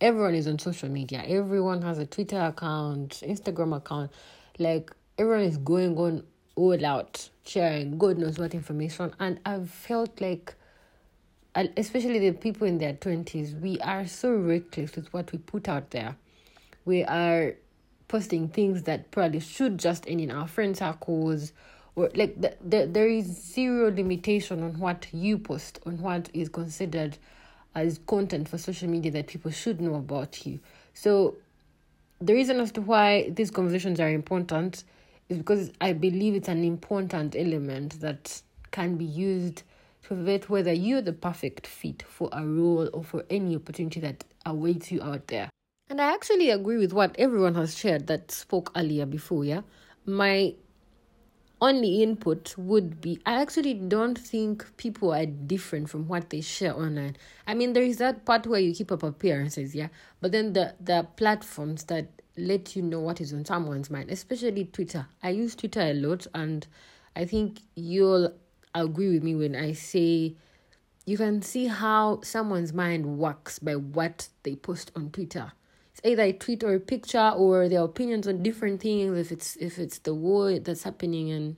everyone 0.00 0.34
is 0.34 0.46
on 0.46 0.58
social 0.58 0.88
media. 0.88 1.22
Everyone 1.26 1.82
has 1.82 1.98
a 1.98 2.06
Twitter 2.06 2.40
account, 2.40 3.22
Instagram 3.26 3.76
account. 3.76 4.12
Like 4.58 4.90
everyone 5.18 5.44
is 5.44 5.58
going 5.58 5.98
on 5.98 6.24
all 6.54 6.86
out, 6.86 7.28
sharing 7.44 7.98
God 7.98 8.16
knows 8.16 8.38
what 8.38 8.54
information. 8.54 9.12
And 9.20 9.40
I've 9.44 9.68
felt 9.68 10.22
like, 10.22 10.54
especially 11.54 12.18
the 12.18 12.32
people 12.32 12.66
in 12.66 12.78
their 12.78 12.94
20s, 12.94 13.60
we 13.60 13.78
are 13.80 14.06
so 14.06 14.36
reckless 14.36 14.96
with 14.96 15.12
what 15.12 15.32
we 15.32 15.38
put 15.38 15.68
out 15.68 15.90
there. 15.90 16.16
We 16.86 17.04
are 17.04 17.56
posting 18.08 18.48
things 18.48 18.84
that 18.84 19.10
probably 19.10 19.40
should 19.40 19.76
just 19.78 20.08
end 20.08 20.22
in 20.22 20.30
our 20.30 20.48
friend 20.48 20.74
circles 20.74 21.52
like 21.96 22.40
the, 22.40 22.54
the, 22.64 22.86
there 22.86 23.08
is 23.08 23.26
zero 23.26 23.90
limitation 23.90 24.62
on 24.62 24.78
what 24.78 25.06
you 25.12 25.38
post 25.38 25.80
on 25.86 26.00
what 26.00 26.28
is 26.34 26.48
considered 26.48 27.16
as 27.74 28.00
content 28.06 28.48
for 28.48 28.58
social 28.58 28.88
media 28.88 29.10
that 29.10 29.26
people 29.26 29.50
should 29.50 29.80
know 29.80 29.94
about 29.94 30.46
you 30.46 30.60
so 30.94 31.36
the 32.20 32.34
reason 32.34 32.60
as 32.60 32.72
to 32.72 32.80
why 32.80 33.28
these 33.30 33.50
conversations 33.50 33.98
are 33.98 34.10
important 34.10 34.84
is 35.28 35.38
because 35.38 35.72
i 35.80 35.92
believe 35.92 36.34
it's 36.34 36.48
an 36.48 36.64
important 36.64 37.34
element 37.34 38.00
that 38.00 38.42
can 38.70 38.96
be 38.96 39.04
used 39.04 39.62
to 40.02 40.14
vet 40.14 40.48
whether 40.48 40.72
you're 40.72 41.02
the 41.02 41.12
perfect 41.12 41.66
fit 41.66 42.02
for 42.02 42.28
a 42.32 42.44
role 42.46 42.88
or 42.92 43.02
for 43.02 43.24
any 43.30 43.56
opportunity 43.56 44.00
that 44.00 44.22
awaits 44.44 44.92
you 44.92 45.02
out 45.02 45.26
there 45.28 45.48
and 45.88 46.00
I 46.00 46.12
actually 46.12 46.50
agree 46.50 46.78
with 46.78 46.92
what 46.92 47.14
everyone 47.16 47.54
has 47.54 47.78
shared 47.78 48.08
that 48.08 48.32
spoke 48.32 48.72
earlier 48.74 49.06
before, 49.06 49.44
yeah. 49.44 49.60
My 50.04 50.54
only 51.66 52.00
input 52.02 52.56
would 52.56 53.00
be 53.00 53.20
I 53.26 53.40
actually 53.42 53.74
don't 53.74 54.16
think 54.16 54.64
people 54.76 55.12
are 55.12 55.26
different 55.26 55.90
from 55.90 56.06
what 56.06 56.30
they 56.30 56.40
share 56.40 56.74
online. 56.74 57.16
I 57.46 57.54
mean 57.54 57.72
there 57.72 57.82
is 57.82 57.98
that 57.98 58.24
part 58.24 58.46
where 58.46 58.60
you 58.60 58.72
keep 58.72 58.92
up 58.92 59.02
appearances, 59.02 59.74
yeah. 59.74 59.88
But 60.20 60.30
then 60.32 60.52
the 60.52 60.74
the 60.80 61.08
platforms 61.16 61.84
that 61.84 62.08
let 62.36 62.76
you 62.76 62.82
know 62.82 63.00
what 63.00 63.20
is 63.20 63.32
on 63.32 63.44
someone's 63.44 63.90
mind, 63.90 64.10
especially 64.10 64.66
Twitter. 64.66 65.08
I 65.22 65.30
use 65.30 65.56
Twitter 65.56 65.80
a 65.80 65.94
lot 65.94 66.26
and 66.34 66.66
I 67.16 67.24
think 67.24 67.60
you'll 67.74 68.32
agree 68.74 69.12
with 69.14 69.24
me 69.24 69.34
when 69.34 69.56
I 69.56 69.72
say 69.72 70.36
you 71.04 71.16
can 71.16 71.42
see 71.42 71.66
how 71.66 72.20
someone's 72.22 72.72
mind 72.72 73.18
works 73.18 73.58
by 73.58 73.74
what 73.74 74.28
they 74.44 74.54
post 74.54 74.92
on 74.94 75.10
Twitter 75.10 75.52
it's 75.96 76.06
either 76.06 76.22
a 76.24 76.32
tweet 76.32 76.62
or 76.62 76.74
a 76.74 76.80
picture 76.80 77.30
or 77.30 77.68
their 77.68 77.82
opinions 77.82 78.28
on 78.28 78.42
different 78.42 78.80
things 78.80 79.16
if 79.18 79.32
it's 79.32 79.56
if 79.56 79.78
it's 79.78 79.98
the 80.00 80.14
war 80.14 80.58
that's 80.58 80.82
happening 80.82 81.28
in 81.28 81.56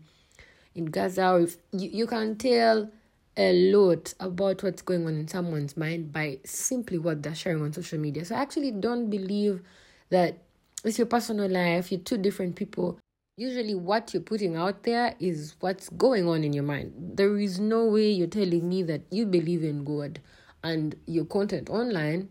in 0.75 0.87
gaza 0.87 1.31
or 1.31 1.41
if 1.41 1.57
you, 1.73 1.91
you 1.91 2.07
can 2.07 2.37
tell 2.37 2.89
a 3.37 3.53
lot 3.73 4.13
about 4.19 4.63
what's 4.63 4.83
going 4.83 5.07
on 5.07 5.15
in 5.15 5.29
someone's 5.29 5.77
mind 5.77 6.13
by 6.13 6.39
simply 6.45 6.99
what 6.99 7.23
they're 7.23 7.35
sharing 7.37 7.63
on 7.63 7.73
social 7.73 7.99
media. 7.99 8.25
So 8.25 8.35
i 8.35 8.41
actually 8.41 8.73
don't 8.73 9.09
believe 9.09 9.63
that 10.11 10.39
it's 10.85 10.99
your 10.99 11.07
personal 11.07 11.49
life 11.49 11.93
you're 11.93 12.01
two 12.01 12.19
different 12.19 12.57
people. 12.57 12.99
Usually 13.37 13.77
what 13.77 14.13
you're 14.13 14.23
putting 14.25 14.57
out 14.57 14.83
there 14.83 15.15
is 15.21 15.55
what's 15.61 15.89
going 15.91 16.29
on 16.29 16.43
in 16.43 16.53
your 16.53 16.65
mind. 16.65 16.93
There 17.15 17.39
is 17.39 17.61
no 17.61 17.85
way 17.85 18.11
you're 18.11 18.27
telling 18.27 18.69
me 18.69 18.83
that 18.85 19.03
you 19.13 19.27
believe 19.27 19.63
in 19.63 19.85
god 19.85 20.21
and 20.65 20.97
your 21.07 21.25
content 21.25 21.71
online 21.71 22.29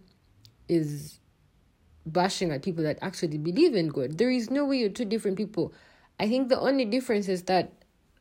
is 0.67 1.19
bashing 2.11 2.51
at 2.51 2.63
people 2.63 2.83
that 2.83 2.99
actually 3.01 3.37
believe 3.37 3.75
in 3.75 3.89
God. 3.89 4.17
There 4.17 4.29
is 4.29 4.49
no 4.49 4.65
way 4.65 4.77
you're 4.77 4.89
two 4.89 5.05
different 5.05 5.37
people. 5.37 5.73
I 6.19 6.27
think 6.27 6.49
the 6.49 6.59
only 6.59 6.85
difference 6.85 7.27
is 7.27 7.43
that 7.43 7.71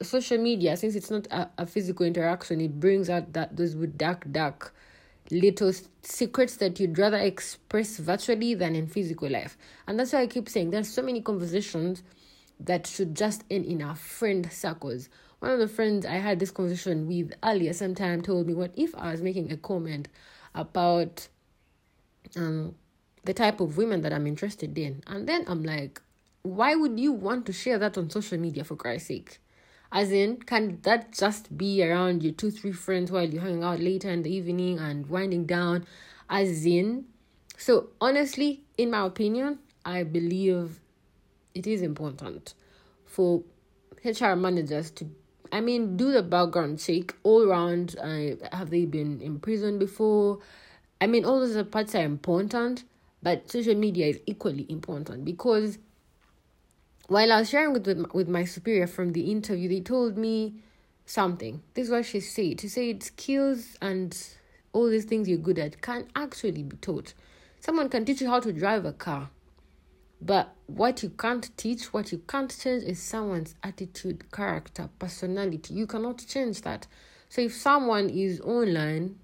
social 0.03 0.38
media, 0.38 0.77
since 0.77 0.94
it's 0.94 1.11
not 1.11 1.27
a, 1.31 1.49
a 1.59 1.66
physical 1.66 2.05
interaction, 2.05 2.61
it 2.61 2.79
brings 2.79 3.09
out 3.09 3.33
that 3.33 3.57
those 3.57 3.75
dark, 3.75 4.31
dark 4.31 4.75
little 5.31 5.72
secrets 6.03 6.57
that 6.57 6.79
you'd 6.79 6.99
rather 6.99 7.16
express 7.16 7.99
virtually 7.99 8.55
than 8.55 8.77
in 8.77 8.87
physical 8.87 9.29
life. 9.29 9.57
And 9.87 9.99
that's 9.99 10.12
why 10.12 10.22
I 10.22 10.27
keep 10.27 10.49
saying 10.49 10.70
there's 10.70 10.92
so 10.92 11.03
many 11.03 11.20
conversations 11.20 12.03
that 12.61 12.87
should 12.87 13.14
just 13.14 13.44
end 13.51 13.64
in 13.64 13.83
our 13.83 13.94
friend 13.96 14.51
circles. 14.53 15.09
One 15.40 15.51
of 15.51 15.59
the 15.59 15.68
friends 15.68 16.07
I 16.07 16.14
had 16.14 16.38
this 16.38 16.51
conversation 16.51 17.07
with 17.07 17.33
earlier 17.42 17.72
sometime 17.72 18.22
told 18.22 18.46
me, 18.46 18.55
What 18.55 18.72
if 18.77 18.94
I 18.94 19.12
was 19.12 19.20
making 19.20 19.53
a 19.53 19.57
comment 19.57 20.09
about 20.55 21.29
um 22.35 22.75
the 23.27 23.35
type 23.35 23.61
of 23.61 23.77
women 23.77 24.01
that 24.03 24.12
I'm 24.12 24.27
interested 24.27 24.77
in. 24.79 25.03
And 25.07 25.29
then 25.29 25.45
I'm 25.47 25.62
like, 25.62 26.01
why 26.43 26.75
would 26.75 26.99
you 26.99 27.12
want 27.12 27.45
to 27.47 27.53
share 27.53 27.79
that 27.79 27.99
on 27.99 28.09
social 28.09 28.39
media 28.39 28.65
for 28.65 28.77
Christ's 28.77 29.09
sake? 29.09 29.39
As 29.93 30.11
in, 30.11 30.39
can 30.39 30.81
that 30.83 31.12
just 31.12 31.57
be 31.57 31.83
around 31.85 32.23
your 32.23 32.33
two, 32.33 32.51
three 32.51 32.73
friends 32.73 33.11
while 33.11 33.29
you're 33.29 33.43
hanging 33.43 33.65
out 33.65 33.81
later 33.81 34.11
in 34.11 34.23
the 34.23 34.35
evening 34.35 34.79
and 34.79 35.07
winding 35.09 35.45
down? 35.47 35.87
As 36.29 36.65
in, 36.67 37.07
so 37.57 37.89
honestly, 38.01 38.62
in 38.79 38.91
my 38.91 39.07
opinion, 39.07 39.59
I 39.85 40.03
believe 40.03 40.81
it 41.55 41.67
is 41.67 41.83
important 41.83 42.55
for 43.07 43.43
HR 44.05 44.35
managers 44.35 44.91
to, 44.93 45.09
I 45.53 45.61
mean, 45.61 45.97
do 45.97 46.12
the 46.12 46.23
background 46.23 46.81
check 46.81 47.15
all 47.23 47.49
around. 47.49 47.97
Uh, 47.99 48.47
have 48.55 48.71
they 48.71 48.85
been 48.85 49.21
in 49.21 49.39
prison 49.39 49.79
before? 49.79 50.41
I 51.01 51.07
mean, 51.07 51.25
all 51.25 51.41
those 51.41 51.65
parts 51.69 51.95
are 51.95 52.03
important, 52.03 52.85
but 53.22 53.50
social 53.50 53.74
media 53.74 54.07
is 54.07 54.20
equally 54.26 54.66
important 54.68 55.24
because 55.24 55.79
while 57.09 57.33
I 57.33 57.40
was 57.40 57.50
sharing 57.50 57.72
with, 57.72 57.87
with, 57.87 58.12
with 58.12 58.29
my 58.29 58.44
superior 58.44 58.87
from 58.87 59.12
the 59.12 59.31
interview, 59.31 59.68
they 59.68 59.81
told 59.81 60.16
me 60.16 60.55
something. 61.05 61.62
This 61.74 61.87
is 61.87 61.90
what 61.92 62.05
she 62.05 62.20
said. 62.20 62.61
She 62.61 62.68
said 62.68 63.02
skills 63.02 63.76
and 63.81 64.16
all 64.72 64.90
these 64.90 65.05
things 65.05 65.29
you're 65.29 65.38
good 65.38 65.59
at 65.59 65.81
can 65.81 66.07
actually 66.14 66.62
be 66.62 66.76
taught. 66.76 67.14
Someone 67.61 67.88
can 67.88 68.05
teach 68.05 68.20
you 68.20 68.29
how 68.29 68.40
to 68.40 68.52
drive 68.52 68.85
a 68.85 68.92
car. 68.92 69.31
But 70.20 70.55
what 70.66 71.02
you 71.02 71.11
can't 71.11 71.57
teach, 71.57 71.92
what 71.92 72.11
you 72.11 72.18
can't 72.18 72.57
change 72.57 72.83
is 72.85 73.00
someone's 73.00 73.55
attitude, 73.62 74.31
character, 74.33 74.88
personality. 74.98 75.74
You 75.74 75.87
cannot 75.87 76.24
change 76.26 76.62
that. 76.62 76.87
So 77.29 77.42
if 77.42 77.55
someone 77.55 78.09
is 78.09 78.40
online 78.40 79.18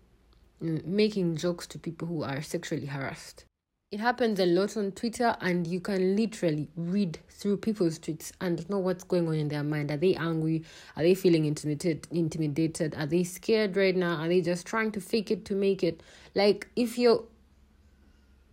mm, 0.63 0.85
making 0.85 1.37
jokes 1.37 1.67
to 1.69 1.79
people 1.79 2.09
who 2.09 2.23
are 2.23 2.43
sexually 2.43 2.87
harassed, 2.87 3.45
it 3.93 4.01
happens 4.01 4.41
a 4.41 4.47
lot 4.47 4.75
on 4.79 4.91
Twitter, 4.93 5.37
and 5.43 5.67
you 5.67 5.79
can 5.79 6.17
literally 6.17 6.67
read 6.77 7.19
through 7.29 7.59
people's 7.59 7.99
tweets 7.99 8.33
and 8.41 8.69
know 8.71 8.79
what's 8.79 9.05
going 9.05 9.29
on 9.29 9.35
in 9.35 9.49
their 9.49 9.63
mind. 9.63 9.91
Are 9.91 9.99
they 9.99 10.15
angry? 10.15 10.65
Are 10.97 11.03
they 11.03 11.15
feeling 11.15 11.45
intimidated? 11.45 12.09
Intimidated? 12.11 12.95
Are 12.97 13.05
they 13.05 13.23
scared 13.23 13.77
right 13.77 13.95
now? 13.95 14.17
Are 14.17 14.29
they 14.29 14.41
just 14.41 14.67
trying 14.67 14.93
to 14.93 15.01
fake 15.01 15.31
it 15.31 15.45
to 15.45 15.55
make 15.55 15.85
it? 15.85 16.03
Like 16.35 16.69
if 16.75 16.97
you're 16.97 17.23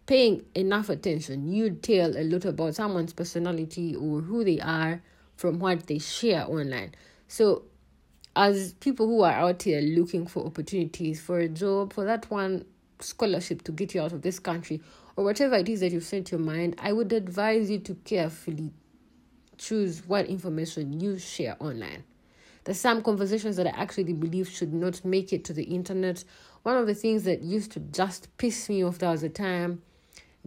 paying 0.08 0.44
enough 0.56 0.90
attention, 0.90 1.50
you'd 1.50 1.84
tell 1.84 2.18
a 2.18 2.24
lot 2.24 2.44
about 2.44 2.76
someone's 2.76 3.14
personality 3.14 3.96
or 3.96 4.20
who 4.20 4.44
they 4.44 4.60
are 4.60 5.02
from 5.38 5.60
what 5.60 5.88
they 5.88 6.00
share 6.00 6.46
online. 6.50 6.94
So, 7.30 7.64
as 8.36 8.74
people 8.74 9.08
who 9.08 9.22
are 9.22 9.32
out 9.32 9.64
here 9.64 9.80
looking 9.80 10.28
for 10.28 10.46
opportunities 10.46 11.22
for 11.22 11.40
a 11.40 11.48
job, 11.48 11.94
for 11.94 12.04
that 12.04 12.30
one 12.30 12.66
scholarship 13.00 13.64
to 13.64 13.72
get 13.72 13.94
you 13.94 14.02
out 14.02 14.12
of 14.12 14.22
this 14.22 14.40
country, 14.40 14.82
or 15.20 15.26
whatever 15.26 15.56
it 15.56 15.68
is 15.68 15.82
that 15.82 15.92
you've 15.92 16.06
set 16.06 16.32
your 16.32 16.40
mind, 16.40 16.78
I 16.80 16.94
would 16.94 17.12
advise 17.12 17.70
you 17.70 17.80
to 17.80 17.96
carefully 18.06 18.72
choose 19.58 20.08
what 20.08 20.28
information 20.28 20.98
you 20.98 21.20
share 21.20 21.58
online. 21.60 22.06
There's 22.64 22.80
some 22.80 23.02
conversations 23.02 23.58
that 23.58 23.68
I 23.68 23.72
actually 23.72 24.14
believe 24.14 24.48
should 24.48 24.72
not 24.74 25.04
make 25.04 25.34
it 25.34 25.44
to 25.44 25.54
the 25.54 25.64
internet. 25.64 26.24
One 26.64 26.78
of 26.78 26.88
the 26.88 26.96
things 26.96 27.24
that 27.24 27.42
used 27.42 27.74
to 27.74 27.82
just 27.82 28.30
piss 28.38 28.70
me 28.70 28.82
off 28.82 29.00
there 29.00 29.10
was 29.10 29.24
a 29.24 29.28
time 29.28 29.82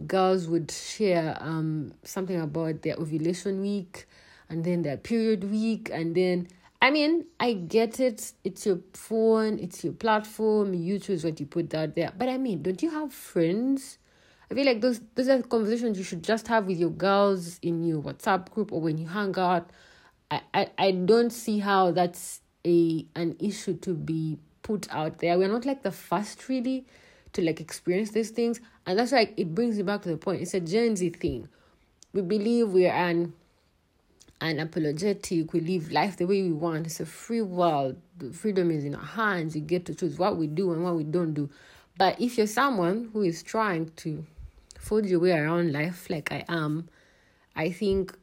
girls 0.07 0.47
would 0.47 0.71
share 0.71 1.37
um 1.39 1.93
something 2.03 2.41
about 2.41 2.81
their 2.81 2.95
ovulation 2.95 3.61
week 3.61 4.07
and 4.49 4.63
then 4.63 4.81
their 4.81 4.97
period 4.97 5.43
week 5.51 5.91
and 5.93 6.15
then 6.15 6.47
I 6.81 6.89
mean, 6.89 7.25
I 7.39 7.53
get 7.53 7.99
it. 7.99 8.33
It's 8.43 8.65
your 8.65 8.79
phone, 8.93 9.59
it's 9.59 9.83
your 9.83 9.93
platform, 9.93 10.73
you 10.73 10.97
choose 10.97 11.23
what 11.23 11.39
you 11.39 11.45
put 11.45 11.73
out 11.75 11.93
there. 11.95 12.11
But 12.17 12.27
I 12.27 12.37
mean, 12.37 12.63
don't 12.63 12.81
you 12.81 12.89
have 12.89 13.13
friends 13.13 13.99
I 14.53 14.55
feel 14.55 14.65
like 14.67 14.81
those 14.81 15.01
those 15.15 15.29
are 15.29 15.41
conversations 15.41 15.97
you 15.97 16.03
should 16.03 16.23
just 16.23 16.47
have 16.47 16.67
with 16.67 16.77
your 16.77 16.91
girls 16.91 17.57
in 17.63 17.83
your 17.83 18.03
WhatsApp 18.03 18.51
group 18.51 18.71
or 18.71 18.79
when 18.81 18.99
you 18.99 19.07
hang 19.07 19.35
out. 19.35 19.71
I, 20.29 20.41
I, 20.53 20.69
I 20.77 20.91
don't 20.91 21.31
see 21.31 21.57
how 21.57 21.89
that's 21.89 22.41
a 22.63 23.03
an 23.15 23.35
issue 23.39 23.73
to 23.77 23.95
be 23.95 24.37
put 24.61 24.87
out 24.93 25.17
there. 25.17 25.39
We're 25.39 25.47
not 25.47 25.65
like 25.65 25.81
the 25.81 25.91
first 25.91 26.47
really 26.49 26.85
to 27.31 27.41
like 27.41 27.61
experience 27.61 28.11
these 28.11 28.29
things. 28.29 28.61
And 28.85 28.99
that's 28.99 29.11
why 29.11 29.33
it 29.35 29.55
brings 29.55 29.77
me 29.77 29.81
back 29.81 30.03
to 30.03 30.09
the 30.09 30.17
point. 30.17 30.43
It's 30.43 30.53
a 30.53 30.59
Gen 30.59 30.97
Z 30.97 31.09
thing. 31.09 31.47
We 32.13 32.21
believe 32.21 32.69
we're 32.69 32.91
an 32.91 33.33
unapologetic. 34.39 35.51
We 35.51 35.61
live 35.61 35.91
life 35.91 36.17
the 36.17 36.27
way 36.27 36.43
we 36.43 36.51
want. 36.51 36.85
It's 36.85 36.99
a 36.99 37.07
free 37.07 37.41
world. 37.41 37.99
Freedom 38.33 38.69
is 38.69 38.85
in 38.85 38.93
our 38.93 39.03
hands. 39.03 39.55
You 39.55 39.63
get 39.63 39.87
to 39.87 39.95
choose 39.95 40.19
what 40.19 40.37
we 40.37 40.45
do 40.45 40.73
and 40.73 40.83
what 40.83 40.93
we 40.93 41.05
don't 41.05 41.33
do. 41.33 41.49
But 41.97 42.21
if 42.21 42.37
you're 42.37 42.45
someone 42.45 43.09
who 43.13 43.23
is 43.23 43.41
trying 43.41 43.91
to 43.95 44.23
forge 44.83 45.05
your 45.05 45.21
way 45.21 45.31
around 45.31 45.71
life 45.71 46.09
like 46.09 46.31
I 46.31 46.43
am, 46.49 46.89
I 47.55 47.71
think 47.71 48.17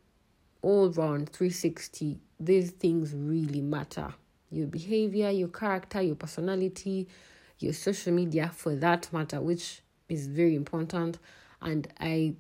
all 0.61 0.90
round 0.90 1.31
360, 1.31 2.18
these 2.38 2.70
things 2.73 3.14
really 3.14 3.62
matter. 3.62 4.12
your 4.53 4.66
behavior, 4.66 5.31
your 5.31 5.49
character, 5.49 6.03
your 6.03 6.16
personality, 6.16 7.07
your 7.61 7.73
social 7.73 8.12
media 8.12 8.51
for 8.53 8.75
that 8.75 9.11
matter, 9.12 9.40
which 9.40 9.81
is 10.09 10.27
very 10.27 10.57
important. 10.57 11.18
And 11.62 11.87
I 12.01 12.35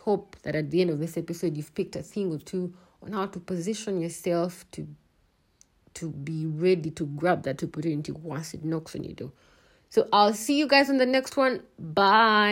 hope 0.00 0.36
that 0.42 0.56
at 0.56 0.70
the 0.72 0.80
end 0.80 0.90
of 0.90 0.98
this 0.98 1.16
episode, 1.16 1.56
you've 1.56 1.72
picked 1.74 1.94
a 1.94 2.02
thing 2.02 2.32
or 2.32 2.38
two 2.38 2.74
on 3.00 3.12
how 3.12 3.26
to 3.26 3.38
position 3.38 4.00
yourself 4.00 4.64
to 4.72 4.86
to 5.94 6.10
be 6.10 6.44
ready 6.44 6.90
to 6.90 7.06
grab 7.06 7.44
that 7.44 7.62
opportunity 7.62 8.10
once 8.10 8.52
it 8.52 8.64
knocks 8.64 8.96
on 8.96 9.04
your 9.04 9.14
door. 9.14 9.30
So 9.90 10.08
I'll 10.12 10.34
see 10.34 10.58
you 10.58 10.66
guys 10.66 10.90
on 10.90 10.96
the 10.96 11.06
next 11.06 11.36
one. 11.36 11.62
Bye. 11.78 12.50